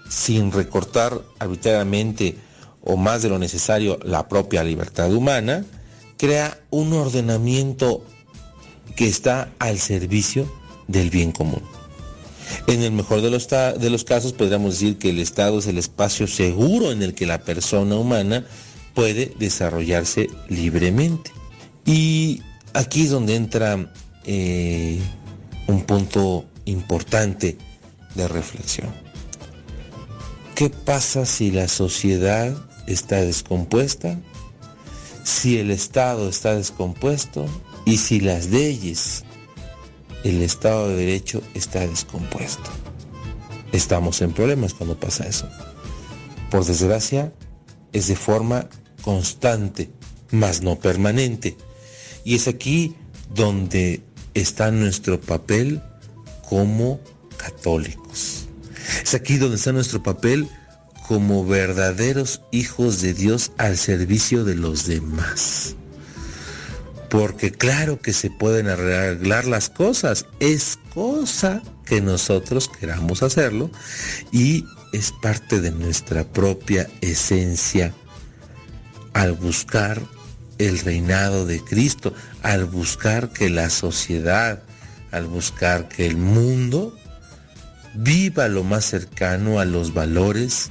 [0.09, 2.37] sin recortar arbitrariamente
[2.83, 5.65] o más de lo necesario la propia libertad humana,
[6.17, 8.05] crea un ordenamiento
[8.95, 10.51] que está al servicio
[10.87, 11.63] del bien común.
[12.67, 15.79] En el mejor de los, de los casos podríamos decir que el Estado es el
[15.79, 18.47] espacio seguro en el que la persona humana
[18.97, 21.31] puede desarrollarse libremente.
[21.85, 23.93] Y aquí es donde entra
[24.25, 24.99] eh,
[25.69, 27.59] un punto importante
[28.15, 28.89] de reflexión.
[30.55, 32.57] ¿Qué pasa si la sociedad
[32.87, 34.19] está descompuesta?
[35.23, 37.45] Si el Estado está descompuesto
[37.85, 39.25] y si las leyes,
[40.25, 42.71] el Estado de Derecho está descompuesto.
[43.73, 45.47] Estamos en problemas cuando pasa eso.
[46.51, 47.35] Por desgracia,
[47.93, 48.69] es de forma
[49.07, 49.89] constante,
[50.33, 51.57] mas no permanente.
[52.25, 52.97] Y es aquí
[53.33, 54.03] donde
[54.35, 55.81] está nuestro papel
[56.49, 57.01] como
[57.37, 58.47] católicos.
[59.05, 60.49] Es aquí donde está nuestro papel
[61.07, 65.77] como verdaderos hijos de Dios al servicio de los demás.
[67.09, 73.71] Porque claro que se pueden arreglar las cosas, es cosa que nosotros queramos hacerlo
[74.33, 77.95] y es parte de nuestra propia esencia
[79.17, 80.03] al buscar
[80.59, 84.63] el reinado de Cristo, al buscar que la sociedad,
[85.11, 86.95] al buscar que el mundo
[87.95, 90.71] viva lo más cercano a los valores,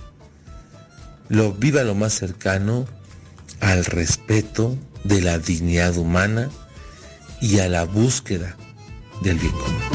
[1.27, 2.85] lo viva lo más cercano
[3.61, 6.51] al respeto de la dignidad humana
[7.41, 8.55] y a la búsqueda
[9.23, 9.94] del bien común.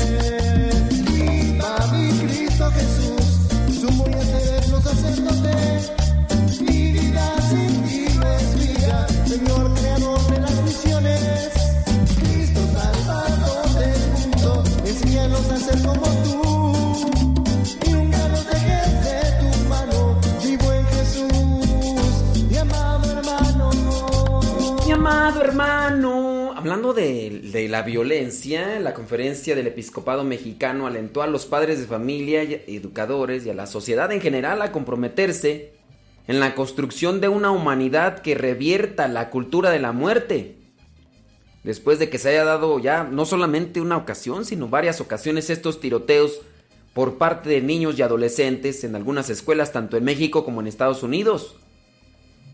[26.71, 32.43] hablando de, la violencia, la conferencia del episcopado mexicano alentó a los padres de familia,
[32.43, 35.73] educadores y a la sociedad en general a comprometerse
[36.27, 40.59] en la construcción de una humanidad que revierta la cultura de la muerte.
[41.65, 45.81] Después de que se haya dado ya no solamente una ocasión, sino varias ocasiones estos
[45.81, 46.39] tiroteos
[46.93, 51.03] por parte de niños y adolescentes en algunas escuelas, tanto en México como en Estados
[51.03, 51.57] Unidos.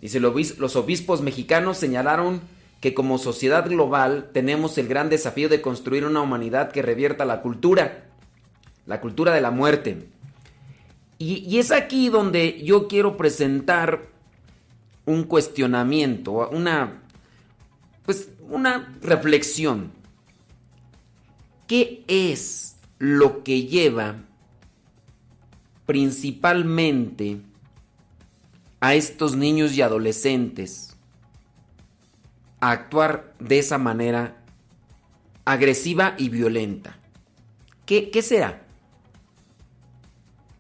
[0.01, 6.05] Dice, los obispos mexicanos señalaron que como sociedad global tenemos el gran desafío de construir
[6.05, 8.05] una humanidad que revierta la cultura,
[8.86, 10.09] la cultura de la muerte.
[11.19, 14.07] Y, es aquí donde yo quiero presentar
[15.05, 17.01] un cuestionamiento, una,
[18.05, 19.91] pues, una reflexión.
[21.65, 24.17] ¿Qué es lo que lleva
[25.88, 27.38] principalmente
[28.80, 30.86] a estos niños y adolescentes
[32.59, 34.37] actuar de esa manera
[35.45, 36.97] agresiva y violenta.
[37.85, 38.63] ¿Qué, será?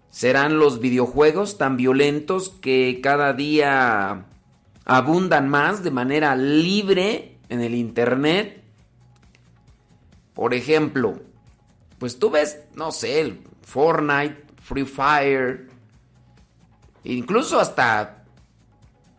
[0.09, 4.25] ¿Serán los videojuegos tan violentos que cada día
[4.85, 8.63] abundan más de manera libre en el Internet?
[10.33, 11.19] Por ejemplo,
[11.99, 15.67] pues tú ves, no sé, Fortnite, Free Fire,
[17.03, 18.16] incluso hasta,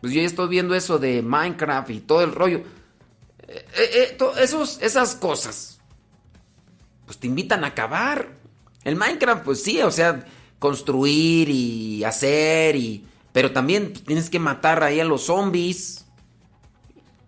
[0.01, 2.63] pues yo estoy viendo eso de Minecraft y todo el rollo.
[3.47, 5.79] Eh, eh, eh, esos, esas cosas,
[7.05, 8.29] pues te invitan a acabar.
[8.83, 10.25] El Minecraft, pues sí, o sea,
[10.57, 13.05] construir y hacer y...
[13.31, 16.05] Pero también tienes que matar ahí a los zombies.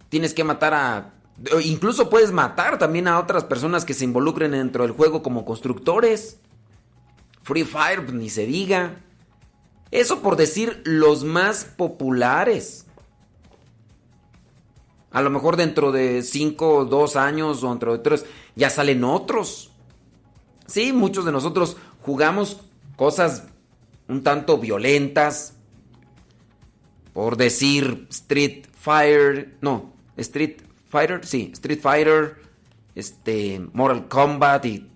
[0.10, 1.14] Tienes que matar a...
[1.64, 6.38] Incluso puedes matar también a otras personas que se involucren dentro del juego como constructores.
[7.44, 8.98] Free Fire, pues, ni se diga.
[9.92, 12.86] Eso por decir los más populares.
[15.12, 18.26] A lo mejor dentro de 5 2 años o dentro de 3
[18.56, 19.72] ya salen otros.
[20.66, 22.62] Sí, muchos de nosotros jugamos
[22.96, 23.44] cosas
[24.08, 25.56] un tanto violentas.
[27.14, 32.38] Por decir Street Fighter, no, Street Fighter, sí, Street Fighter,
[32.96, 34.91] este, Mortal Kombat y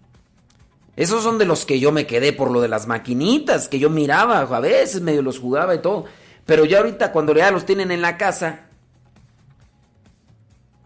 [0.95, 3.89] esos son de los que yo me quedé por lo de las maquinitas, que yo
[3.89, 6.05] miraba, a veces medio los jugaba y todo.
[6.45, 8.67] Pero ya ahorita cuando ya los tienen en la casa,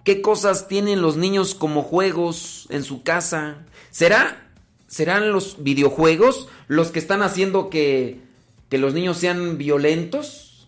[0.04, 3.66] ¿qué cosas tienen los niños como juegos en su casa?
[3.92, 4.46] ¿Será
[4.88, 8.22] serán los videojuegos los que están haciendo que,
[8.70, 10.68] que los niños sean violentos?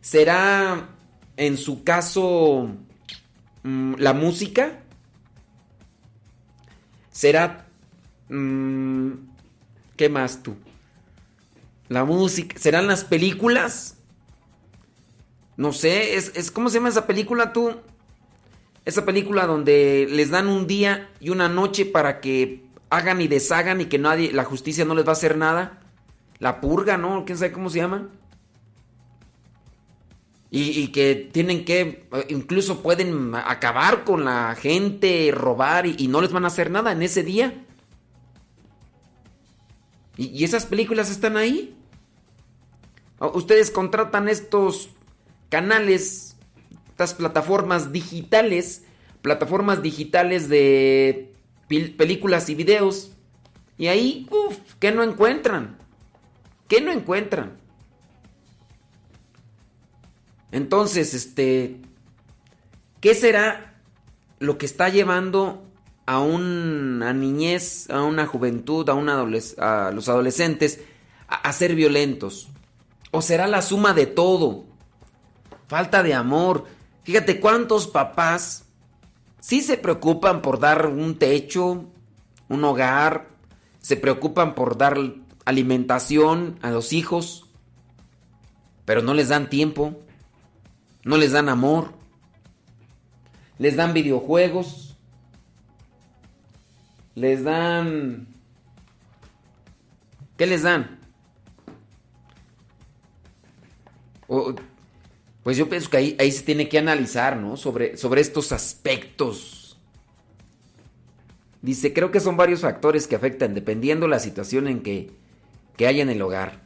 [0.00, 0.88] ¿Será
[1.36, 2.70] en su caso
[3.62, 4.80] mm, la música?
[7.20, 7.66] Será...
[8.30, 9.10] Mm,
[9.94, 10.56] ¿Qué más tú?
[11.88, 12.58] La música.
[12.58, 13.98] ¿Serán las películas?
[15.58, 17.76] No sé, es, es, ¿cómo se llama esa película tú?
[18.86, 23.82] Esa película donde les dan un día y una noche para que hagan y deshagan
[23.82, 25.82] y que nadie, la justicia no les va a hacer nada.
[26.38, 27.26] La purga, ¿no?
[27.26, 28.08] ¿Quién sabe cómo se llama?
[30.52, 36.44] Y, que tienen que, incluso pueden acabar con la gente, robar y, no les van
[36.44, 37.64] a hacer nada en ese día.
[40.16, 41.76] ¿Y, esas películas están ahí?
[43.20, 44.90] Ustedes contratan estos
[45.50, 46.36] canales,
[46.88, 48.82] estas plataformas digitales,
[49.22, 51.32] plataformas digitales de
[51.68, 53.12] películas y videos.
[53.78, 55.78] Y ahí, uff, ¿qué no encuentran?
[56.66, 57.60] ¿Qué no encuentran?
[60.52, 61.80] Entonces, este,
[63.00, 63.80] ¿qué será
[64.38, 65.64] lo que está llevando
[66.06, 70.80] a una niñez, a una juventud, a, una a los adolescentes
[71.28, 72.48] a, ser violentos?
[73.12, 74.64] ¿O será la suma de todo?
[75.68, 76.64] Falta de amor.
[77.04, 78.64] Fíjate cuántos papás
[79.40, 81.84] sí se preocupan por dar un techo,
[82.48, 83.28] un hogar,
[83.80, 84.98] se preocupan por dar
[85.44, 87.46] alimentación a los hijos,
[88.84, 90.00] pero no les dan tiempo.
[91.04, 91.92] No les dan amor.
[93.58, 94.96] Les dan videojuegos.
[97.14, 98.26] Les dan...
[100.36, 100.98] ¿Qué les dan?
[105.42, 107.56] pues yo pienso que ahí, ahí, se tiene que analizar, ¿no?
[107.56, 109.76] Sobre, sobre estos aspectos.
[111.62, 115.10] Dice, creo que son varios factores que afectan dependiendo la situación en que,
[115.76, 116.62] que haya en el hogar.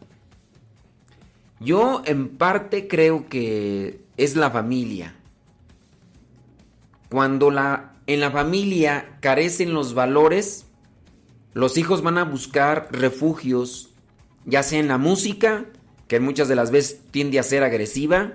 [1.59, 5.15] Yo en parte creo que es la familia.
[7.11, 10.67] Cuando la, en la familia carecen los valores,
[11.53, 13.91] los hijos van a buscar refugios,
[14.45, 15.67] ya sea en la música,
[16.09, 18.35] que muchas de las veces tiende a ser agresiva,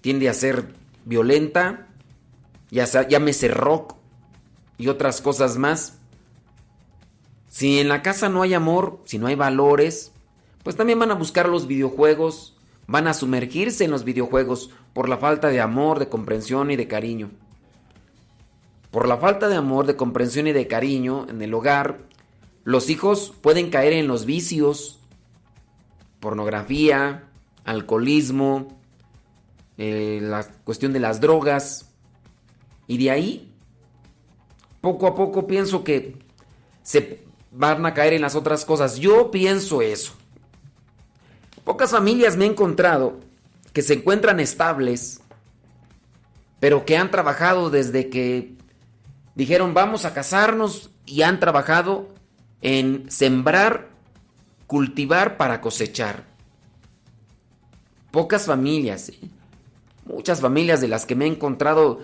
[0.00, 1.88] tiende a ser violenta,
[2.70, 3.96] ya sea, llámese rock
[4.78, 5.98] y otras cosas más.
[7.48, 10.12] Si en la casa no hay amor, si no hay valores,
[10.62, 12.53] pues también van a buscar los videojuegos,
[12.86, 16.88] van a sumergirse en los videojuegos por la falta de amor, de comprensión y de
[16.88, 17.30] cariño.
[18.90, 21.98] Por la falta de amor, de comprensión y de cariño en el hogar,
[22.62, 25.00] los hijos pueden caer en los vicios,
[26.20, 27.24] pornografía,
[27.64, 28.78] alcoholismo,
[29.76, 31.90] eh, la cuestión de las drogas.
[32.86, 33.52] Y de ahí,
[34.80, 36.18] poco a poco pienso que
[36.82, 38.96] se van a caer en las otras cosas.
[38.96, 40.12] Yo pienso eso.
[41.64, 43.20] Pocas familias me he encontrado
[43.72, 45.22] que se encuentran estables,
[46.60, 48.52] pero que han trabajado desde que
[49.34, 52.08] dijeron vamos a casarnos y han trabajado
[52.60, 53.88] en sembrar,
[54.66, 56.24] cultivar para cosechar.
[58.10, 59.10] Pocas familias,
[60.04, 62.00] muchas familias de las que me he encontrado,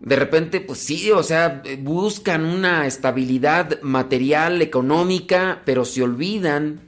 [0.00, 6.85] de repente, pues sí, o sea, buscan una estabilidad material, económica, pero se olvidan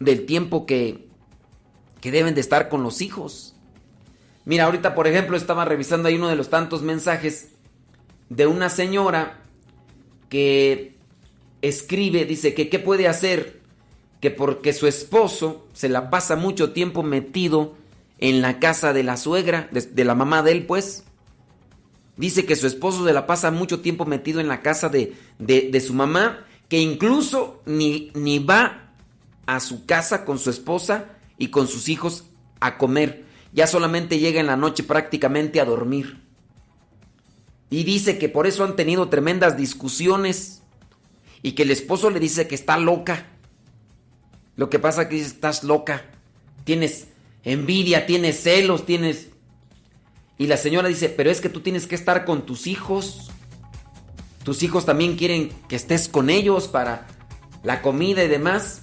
[0.00, 1.08] del tiempo que,
[2.00, 3.56] que deben de estar con los hijos.
[4.44, 7.48] Mira, ahorita, por ejemplo, estaba revisando ahí uno de los tantos mensajes
[8.28, 9.42] de una señora
[10.28, 10.96] que
[11.62, 13.60] escribe, dice que qué puede hacer,
[14.20, 17.74] que porque su esposo se la pasa mucho tiempo metido
[18.18, 21.04] en la casa de la suegra, de, la mamá de él, pues.
[22.16, 25.80] Dice que su esposo se la pasa mucho tiempo metido en la casa de, de,
[25.80, 28.85] su mamá, que incluso ni, ni va
[29.46, 31.06] a su casa con su esposa
[31.38, 32.24] y con sus hijos
[32.60, 33.24] a comer.
[33.52, 36.20] Ya solamente llega en la noche prácticamente a dormir.
[37.70, 40.62] Y dice que por eso han tenido tremendas discusiones
[41.42, 43.26] y que el esposo le dice que está loca.
[44.56, 46.04] Lo que pasa es que estás loca,
[46.64, 47.08] tienes
[47.44, 49.28] envidia, tienes celos, tienes...
[50.38, 53.30] Y la señora dice, pero es que tú tienes que estar con tus hijos.
[54.44, 57.06] Tus hijos también quieren que estés con ellos para
[57.62, 58.82] la comida y demás.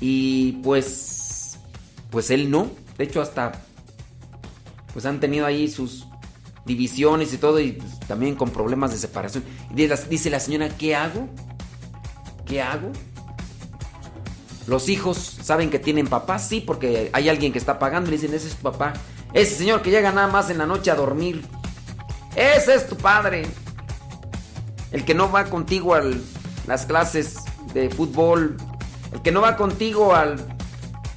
[0.00, 1.58] Y pues,
[2.10, 2.70] pues él no.
[2.96, 3.52] De hecho, hasta,
[4.92, 6.06] pues han tenido ahí sus
[6.64, 9.44] divisiones y todo, y pues, también con problemas de separación.
[9.74, 11.28] Y dice la señora, ¿qué hago?
[12.46, 12.92] ¿Qué hago?
[14.68, 18.10] Los hijos saben que tienen papá, sí, porque hay alguien que está pagando.
[18.10, 18.92] Le dicen, ese es tu papá.
[19.32, 21.42] Ese señor que llega nada más en la noche a dormir.
[22.36, 23.46] Ese es tu padre.
[24.92, 26.02] El que no va contigo a
[26.66, 27.36] las clases
[27.72, 28.58] de fútbol.
[29.12, 30.34] El que no va contigo a,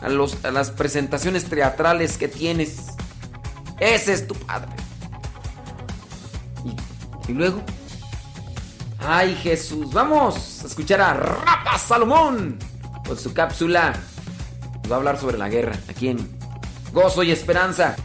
[0.02, 2.88] a las presentaciones teatrales que tienes.
[3.80, 4.70] Ese es tu padre.
[7.28, 7.62] Y luego.
[9.00, 9.92] ¡Ay, Jesús!
[9.94, 12.60] Vamos a escuchar a Rapa Salomón
[13.08, 13.94] con su cápsula.
[14.84, 16.30] Nos va a hablar sobre la guerra aquí en
[16.94, 17.96] Gozo y Esperanza.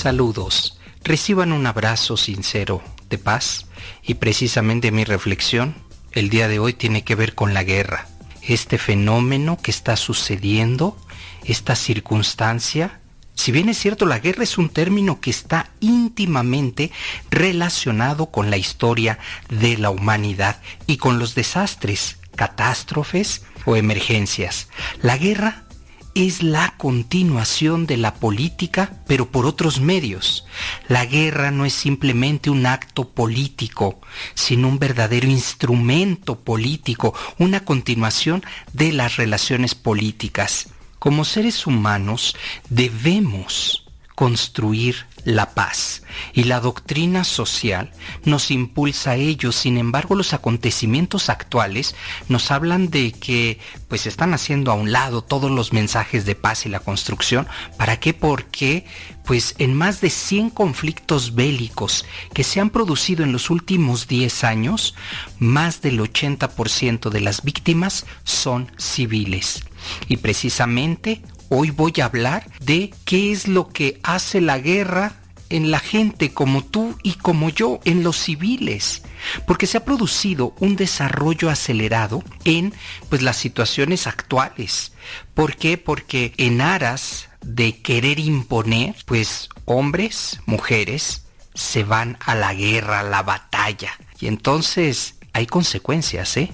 [0.00, 0.78] Saludos.
[1.04, 3.66] Reciban un abrazo sincero de paz
[4.02, 5.74] y precisamente mi reflexión
[6.12, 8.08] el día de hoy tiene que ver con la guerra.
[8.40, 10.96] Este fenómeno que está sucediendo,
[11.44, 13.00] esta circunstancia,
[13.34, 16.90] si bien es cierto, la guerra es un término que está íntimamente
[17.30, 19.18] relacionado con la historia
[19.50, 24.68] de la humanidad y con los desastres, catástrofes o emergencias.
[25.02, 25.66] La guerra
[26.14, 30.44] es la continuación de la política, pero por otros medios.
[30.88, 34.00] La guerra no es simplemente un acto político,
[34.34, 38.42] sino un verdadero instrumento político, una continuación
[38.72, 40.68] de las relaciones políticas.
[40.98, 42.36] Como seres humanos
[42.68, 43.84] debemos
[44.14, 46.02] construir la paz.
[46.32, 47.90] Y la doctrina social
[48.24, 49.52] nos impulsa a ello.
[49.52, 51.94] Sin embargo, los acontecimientos actuales
[52.28, 53.58] nos hablan de que
[53.88, 57.46] pues están haciendo a un lado todos los mensajes de paz y la construcción.
[57.76, 58.14] ¿Para qué?
[58.14, 58.84] Porque
[59.24, 62.04] pues en más de 100 conflictos bélicos
[62.34, 64.94] que se han producido en los últimos 10 años,
[65.38, 69.64] más del 80% de las víctimas son civiles.
[70.08, 71.22] Y precisamente
[71.52, 75.14] Hoy voy a hablar de qué es lo que hace la guerra
[75.48, 79.02] en la gente como tú y como yo, en los civiles,
[79.48, 82.72] porque se ha producido un desarrollo acelerado en
[83.08, 84.92] pues las situaciones actuales.
[85.34, 85.76] ¿Por qué?
[85.76, 91.24] Porque en aras de querer imponer, pues hombres, mujeres
[91.54, 93.98] se van a la guerra, a la batalla.
[94.20, 96.52] Y entonces hay consecuencias, ¿eh?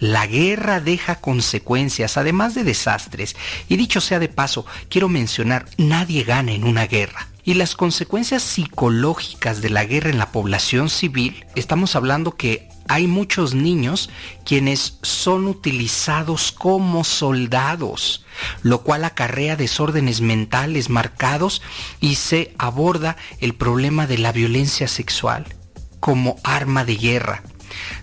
[0.00, 3.36] La guerra deja consecuencias, además de desastres.
[3.68, 7.28] Y dicho sea de paso, quiero mencionar, nadie gana en una guerra.
[7.44, 13.06] Y las consecuencias psicológicas de la guerra en la población civil, estamos hablando que hay
[13.06, 14.10] muchos niños
[14.44, 18.24] quienes son utilizados como soldados,
[18.62, 21.62] lo cual acarrea desórdenes mentales marcados
[22.00, 25.46] y se aborda el problema de la violencia sexual
[26.00, 27.42] como arma de guerra.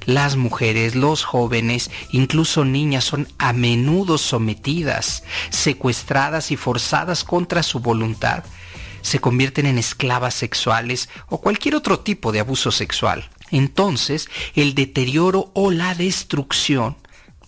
[0.06, 7.80] Las mujeres, los jóvenes, incluso niñas son a menudo sometidas, secuestradas y forzadas contra su
[7.80, 8.44] voluntad.
[9.02, 13.30] Se convierten en esclavas sexuales o cualquier otro tipo de abuso sexual.
[13.52, 16.98] Entonces, el deterioro o la destrucción,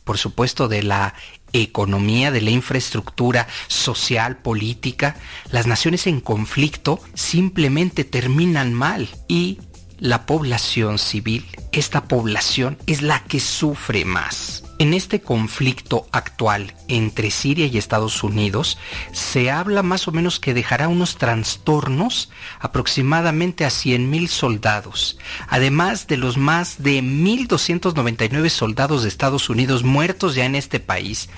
[0.04, 1.14] por supuesto, de la
[1.54, 5.16] economía, de la infraestructura social, política,
[5.52, 9.60] las naciones en conflicto simplemente terminan mal y
[10.00, 14.64] la población civil, esta población es la que sufre más.
[14.80, 18.78] En este conflicto actual entre Siria y Estados Unidos,
[19.12, 22.30] se habla más o menos que dejará unos trastornos
[22.62, 25.18] aproximadamente a 100.000 soldados,
[25.50, 31.30] además de los más de 1.299 soldados de Estados Unidos muertos ya en este país.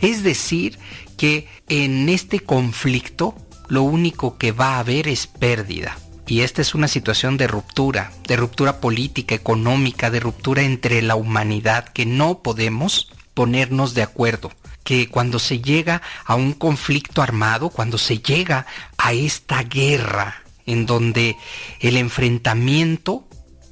[0.00, 0.78] Es decir,
[1.18, 3.34] que en este conflicto
[3.68, 5.98] lo único que va a haber es pérdida.
[6.26, 11.14] Y esta es una situación de ruptura, de ruptura política, económica, de ruptura entre la
[11.14, 14.50] humanidad, que no podemos ponernos de acuerdo.
[14.82, 18.66] Que cuando se llega a un conflicto armado, cuando se llega
[18.98, 21.36] a esta guerra en donde
[21.80, 23.25] el enfrentamiento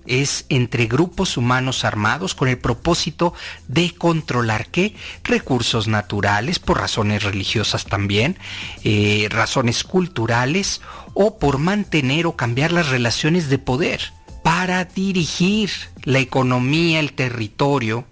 [0.06, 3.34] es entre grupos humanos armados con el propósito
[3.68, 8.38] de controlar qué recursos naturales, por razones religiosas también,
[8.82, 10.80] eh, razones culturales
[11.14, 15.70] o por mantener o cambiar las relaciones de poder para dirigir
[16.02, 18.04] la economía, el territorio.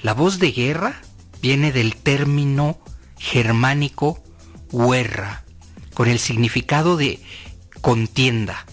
[0.00, 1.00] La voz de guerra
[1.40, 2.78] viene del término
[3.18, 4.22] germánico
[4.70, 5.44] guerra,
[5.94, 7.20] con el significado de
[7.80, 8.66] contienda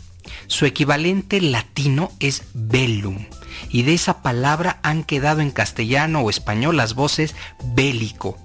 [0.48, 3.26] su equivalente latino es bellum,
[3.70, 8.38] y de esa palabra han quedado en castellano o español las voces bélico,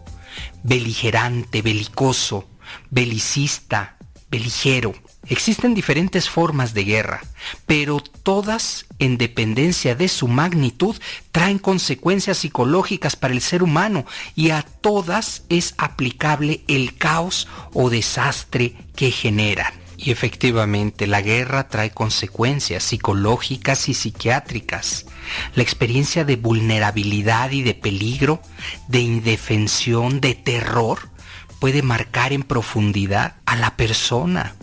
[0.63, 2.49] beligerante, belicoso,
[2.91, 3.97] belicista,
[4.31, 4.95] beligero.
[5.27, 7.21] Existen diferentes formas de guerra,
[7.67, 10.97] pero todas, en dependencia de su magnitud,
[11.31, 17.91] traen consecuencias psicológicas para el ser humano y a todas es aplicable el caos o
[17.91, 19.80] desastre que generan.
[20.03, 25.05] Y efectivamente, la guerra trae consecuencias psicológicas y psiquiátricas.
[25.55, 28.41] La experiencia de vulnerabilidad y de peligro,
[28.89, 31.11] de indefensión, de terror,
[31.59, 34.55] puede marcar en profundidad a la persona.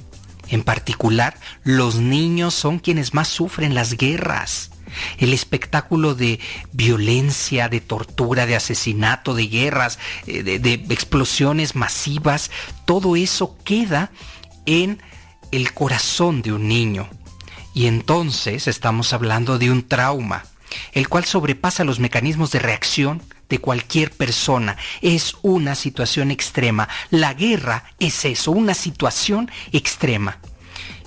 [0.47, 4.71] En particular, los niños son quienes más sufren las guerras.
[5.19, 6.39] El espectáculo de
[6.71, 12.49] violencia, de tortura, de asesinato, de guerras, eh, de, de explosiones masivas,
[12.85, 14.09] todo eso queda
[14.65, 14.99] en
[15.51, 17.07] el corazón de un niño.
[17.73, 20.45] Y entonces estamos hablando de un trauma,
[20.93, 24.77] el cual sobrepasa los mecanismos de reacción de cualquier persona.
[25.01, 26.89] Es una situación extrema.
[27.11, 30.39] La guerra es eso, una situación extrema.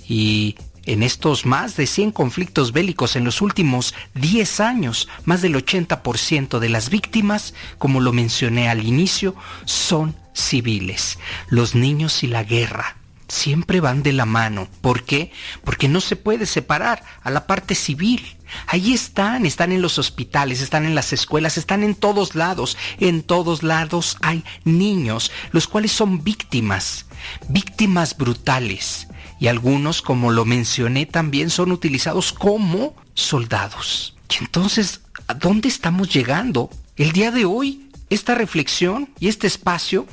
[0.08, 5.54] Y en estos más de 100 conflictos bélicos en los últimos 10 años, más del
[5.54, 9.34] 80% de las víctimas, como lo mencioné al inicio,
[9.64, 11.18] son civiles,
[11.48, 12.99] los niños y la guerra
[13.30, 14.68] siempre van de la mano.
[14.80, 15.32] ¿Por qué?
[15.64, 18.36] Porque no se puede separar a la parte civil.
[18.66, 22.76] Ahí están, están en los hospitales, están en las escuelas, están en todos lados.
[22.98, 27.06] En todos lados hay niños, los cuales son víctimas,
[27.48, 29.08] víctimas brutales.
[29.38, 34.16] Y algunos, como lo mencioné, también son utilizados como soldados.
[34.28, 36.70] Y entonces, ¿a dónde estamos llegando?
[36.96, 40.06] El día de hoy, esta reflexión y este espacio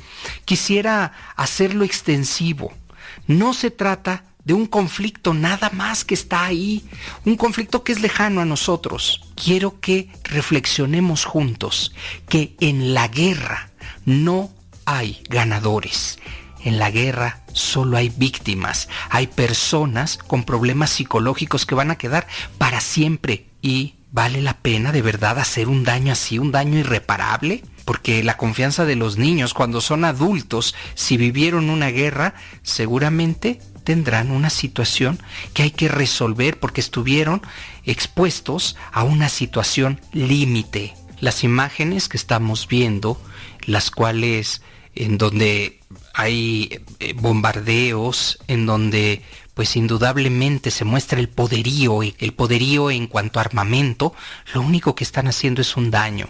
[0.44, 2.72] quisiera hacerlo extensivo
[3.28, 6.82] no se trata de un conflicto nada más que está ahí,
[7.26, 9.20] un conflicto que es lejano a nosotros.
[9.36, 11.94] Quiero que reflexionemos juntos
[12.28, 13.70] que en la guerra
[14.06, 14.50] no
[14.86, 16.18] hay ganadores.
[16.64, 22.26] En la guerra solo hay víctimas, hay personas con problemas psicológicos que van a quedar
[22.56, 27.62] para siempre y vale la pena de verdad hacer un daño así, un daño irreparable
[27.88, 34.30] porque la confianza de los niños cuando son adultos, si vivieron una guerra, seguramente tendrán
[34.30, 35.18] una situación
[35.54, 37.40] que hay que resolver porque estuvieron
[37.86, 40.92] expuestos a una situación límite.
[41.20, 43.18] Las imágenes que estamos viendo,
[43.64, 44.60] las cuales
[44.94, 45.80] en donde
[46.12, 49.22] hay eh, bombardeos, en donde
[49.54, 54.12] pues indudablemente se muestra el poderío, el poderío en cuanto a armamento,
[54.52, 56.28] lo único que están haciendo es un daño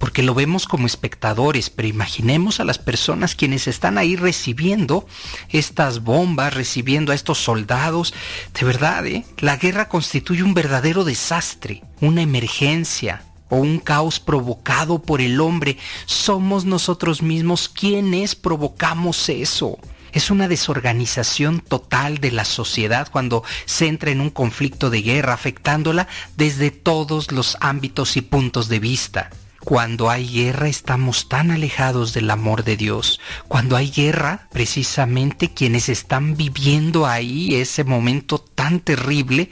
[0.00, 5.06] porque lo vemos como espectadores, pero imaginemos a las personas quienes están ahí recibiendo
[5.50, 8.14] estas bombas, recibiendo a estos soldados.
[8.58, 9.26] De verdad, ¿eh?
[9.38, 15.76] la guerra constituye un verdadero desastre, una emergencia, o un caos provocado por el hombre.
[16.06, 19.78] Somos nosotros mismos quienes provocamos eso.
[20.12, 25.34] Es una desorganización total de la sociedad cuando se entra en un conflicto de guerra
[25.34, 29.30] afectándola desde todos los ámbitos y puntos de vista.
[29.64, 33.20] Cuando hay guerra estamos tan alejados del amor de Dios.
[33.46, 39.50] Cuando hay guerra, precisamente quienes están viviendo ahí ese momento tan terrible,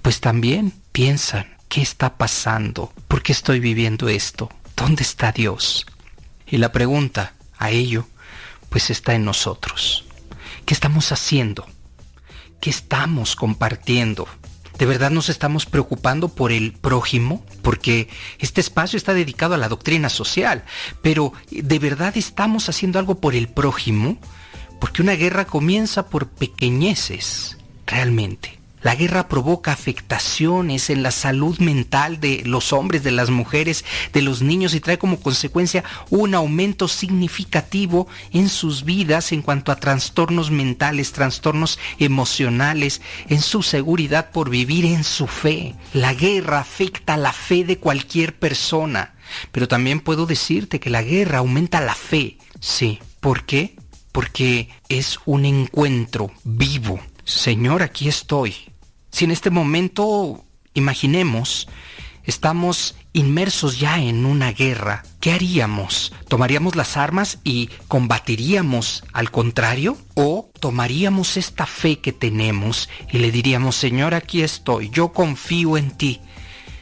[0.00, 2.92] pues también piensan, ¿qué está pasando?
[3.08, 4.50] ¿Por qué estoy viviendo esto?
[4.74, 5.86] ¿Dónde está Dios?
[6.46, 8.06] Y la pregunta a ello,
[8.70, 10.04] pues está en nosotros.
[10.64, 11.66] ¿Qué estamos haciendo?
[12.60, 14.26] ¿Qué estamos compartiendo?
[14.82, 17.46] ¿De verdad nos estamos preocupando por el prójimo?
[17.62, 18.08] Porque
[18.40, 20.64] este espacio está dedicado a la doctrina social,
[21.02, 24.18] pero ¿de verdad estamos haciendo algo por el prójimo?
[24.80, 28.61] Porque una guerra comienza por pequeñeces, realmente.
[28.82, 34.22] La guerra provoca afectaciones en la salud mental de los hombres, de las mujeres, de
[34.22, 39.76] los niños y trae como consecuencia un aumento significativo en sus vidas en cuanto a
[39.76, 45.76] trastornos mentales, trastornos emocionales, en su seguridad por vivir en su fe.
[45.94, 49.14] La guerra afecta la fe de cualquier persona.
[49.52, 52.36] Pero también puedo decirte que la guerra aumenta la fe.
[52.60, 52.98] Sí.
[53.20, 53.76] ¿Por qué?
[54.10, 57.00] Porque es un encuentro vivo.
[57.24, 58.71] Señor, aquí estoy
[59.12, 60.44] si en este momento,
[60.74, 61.68] imaginemos,
[62.24, 66.14] estamos inmersos ya en una guerra, ¿qué haríamos?
[66.28, 69.98] ¿Tomaríamos las armas y combatiríamos al contrario?
[70.14, 75.90] ¿O tomaríamos esta fe que tenemos y le diríamos, Señor, aquí estoy, yo confío en
[75.90, 76.20] ti?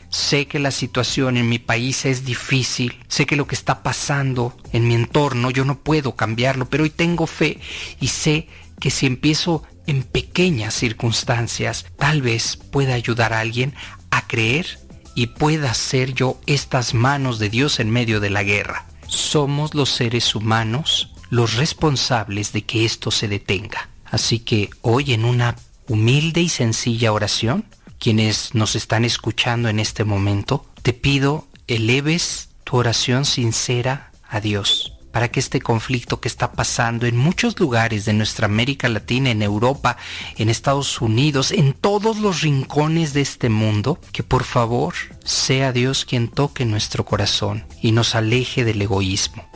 [0.09, 4.57] Sé que la situación en mi país es difícil, sé que lo que está pasando
[4.73, 7.59] en mi entorno yo no puedo cambiarlo, pero hoy tengo fe
[8.01, 8.49] y sé
[8.81, 13.75] que si empiezo en pequeñas circunstancias, tal vez pueda ayudar a alguien
[14.11, 14.79] a creer
[15.15, 18.87] y pueda ser yo estas manos de Dios en medio de la guerra.
[19.07, 23.89] Somos los seres humanos los responsables de que esto se detenga.
[24.05, 25.57] Así que hoy en una
[25.87, 27.65] humilde y sencilla oración,
[27.99, 35.00] quienes nos están escuchando en este momento, te pido eleves tu oración sincera a Dios
[35.13, 39.43] para que este conflicto que está pasando en muchos lugares de nuestra América Latina, en
[39.43, 39.97] Europa,
[40.37, 44.95] en Estados Unidos, en todos los rincones de este mundo, que por favor
[45.25, 49.49] sea Dios quien toque nuestro corazón y nos aleje del egoísmo,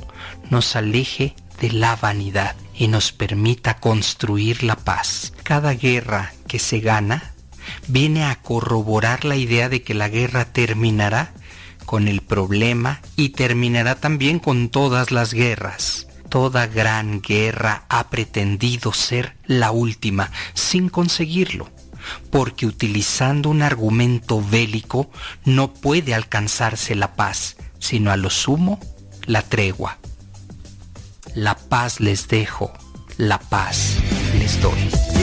[0.51, 5.33] nos aleje de la vanidad y nos permita construir la paz.
[5.43, 7.33] Cada guerra que se gana
[7.87, 11.33] viene a corroborar la idea de que la guerra terminará
[11.85, 16.09] con el problema y terminará también con todas las guerras.
[16.29, 21.71] Toda gran guerra ha pretendido ser la última sin conseguirlo,
[22.31, 25.11] porque utilizando un argumento bélico
[25.45, 28.81] no puede alcanzarse la paz, sino a lo sumo
[29.27, 29.99] la tregua.
[31.35, 32.73] La paz les dejo,
[33.17, 33.99] la paz
[34.39, 35.14] les doy.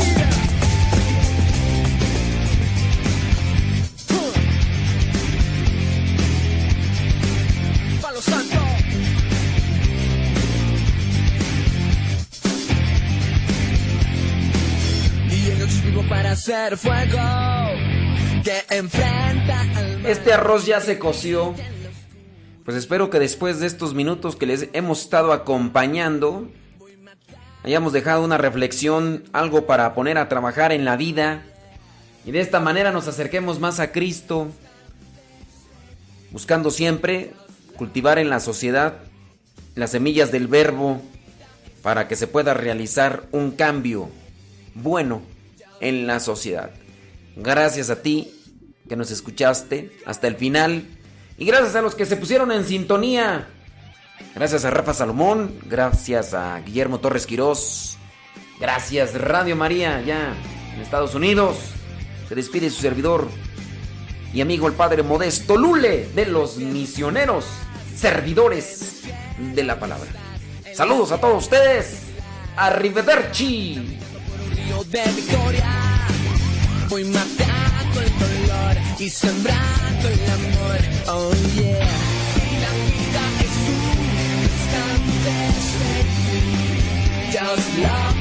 [20.05, 21.53] Este arroz ya se coció.
[22.63, 26.47] Pues espero que después de estos minutos que les hemos estado acompañando,
[27.63, 31.43] hayamos dejado una reflexión, algo para poner a trabajar en la vida.
[32.23, 34.47] Y de esta manera nos acerquemos más a Cristo,
[36.31, 37.33] buscando siempre
[37.75, 38.99] cultivar en la sociedad
[39.75, 41.01] las semillas del verbo
[41.81, 44.09] para que se pueda realizar un cambio
[44.75, 45.23] bueno
[45.81, 46.71] en la sociedad.
[47.35, 48.31] Gracias a ti
[48.87, 50.85] que nos escuchaste hasta el final
[51.37, 53.47] y gracias a los que se pusieron en sintonía.
[54.35, 57.97] Gracias a Rafa Salomón, gracias a Guillermo Torres Quirós,
[58.59, 60.35] gracias Radio María ya
[60.73, 61.57] en Estados Unidos.
[62.29, 63.27] Se despide su servidor
[64.33, 67.45] y amigo el Padre Modesto Lule de los misioneros,
[67.95, 69.01] servidores
[69.53, 70.09] de la palabra.
[70.73, 72.03] Saludos a todos ustedes.
[72.55, 73.99] Arrivederci
[74.91, 76.07] de victoria.
[76.89, 80.79] Voy matando el dolor y sembrando el amor.
[81.07, 81.87] Oh yeah.
[82.33, 83.89] Si la vida es un
[84.43, 85.33] instante,
[87.31, 88.20] just love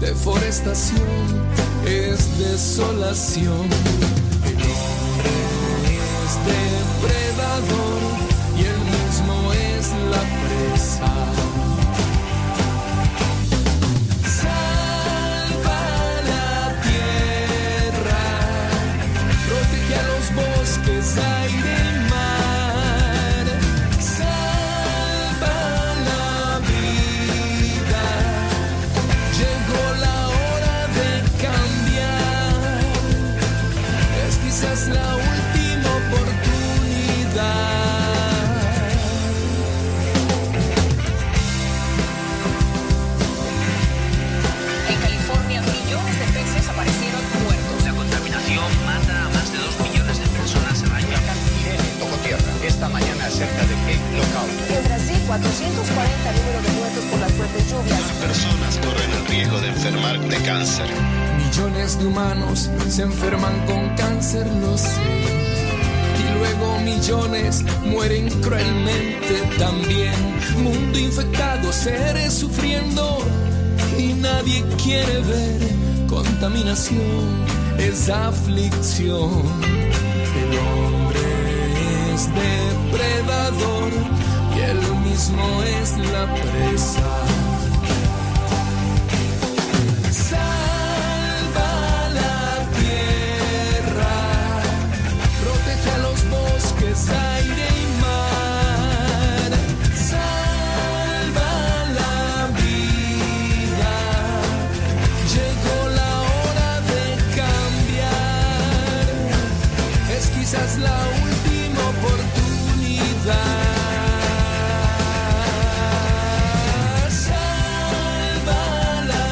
[0.00, 1.00] deforestación
[1.86, 3.68] es desolación.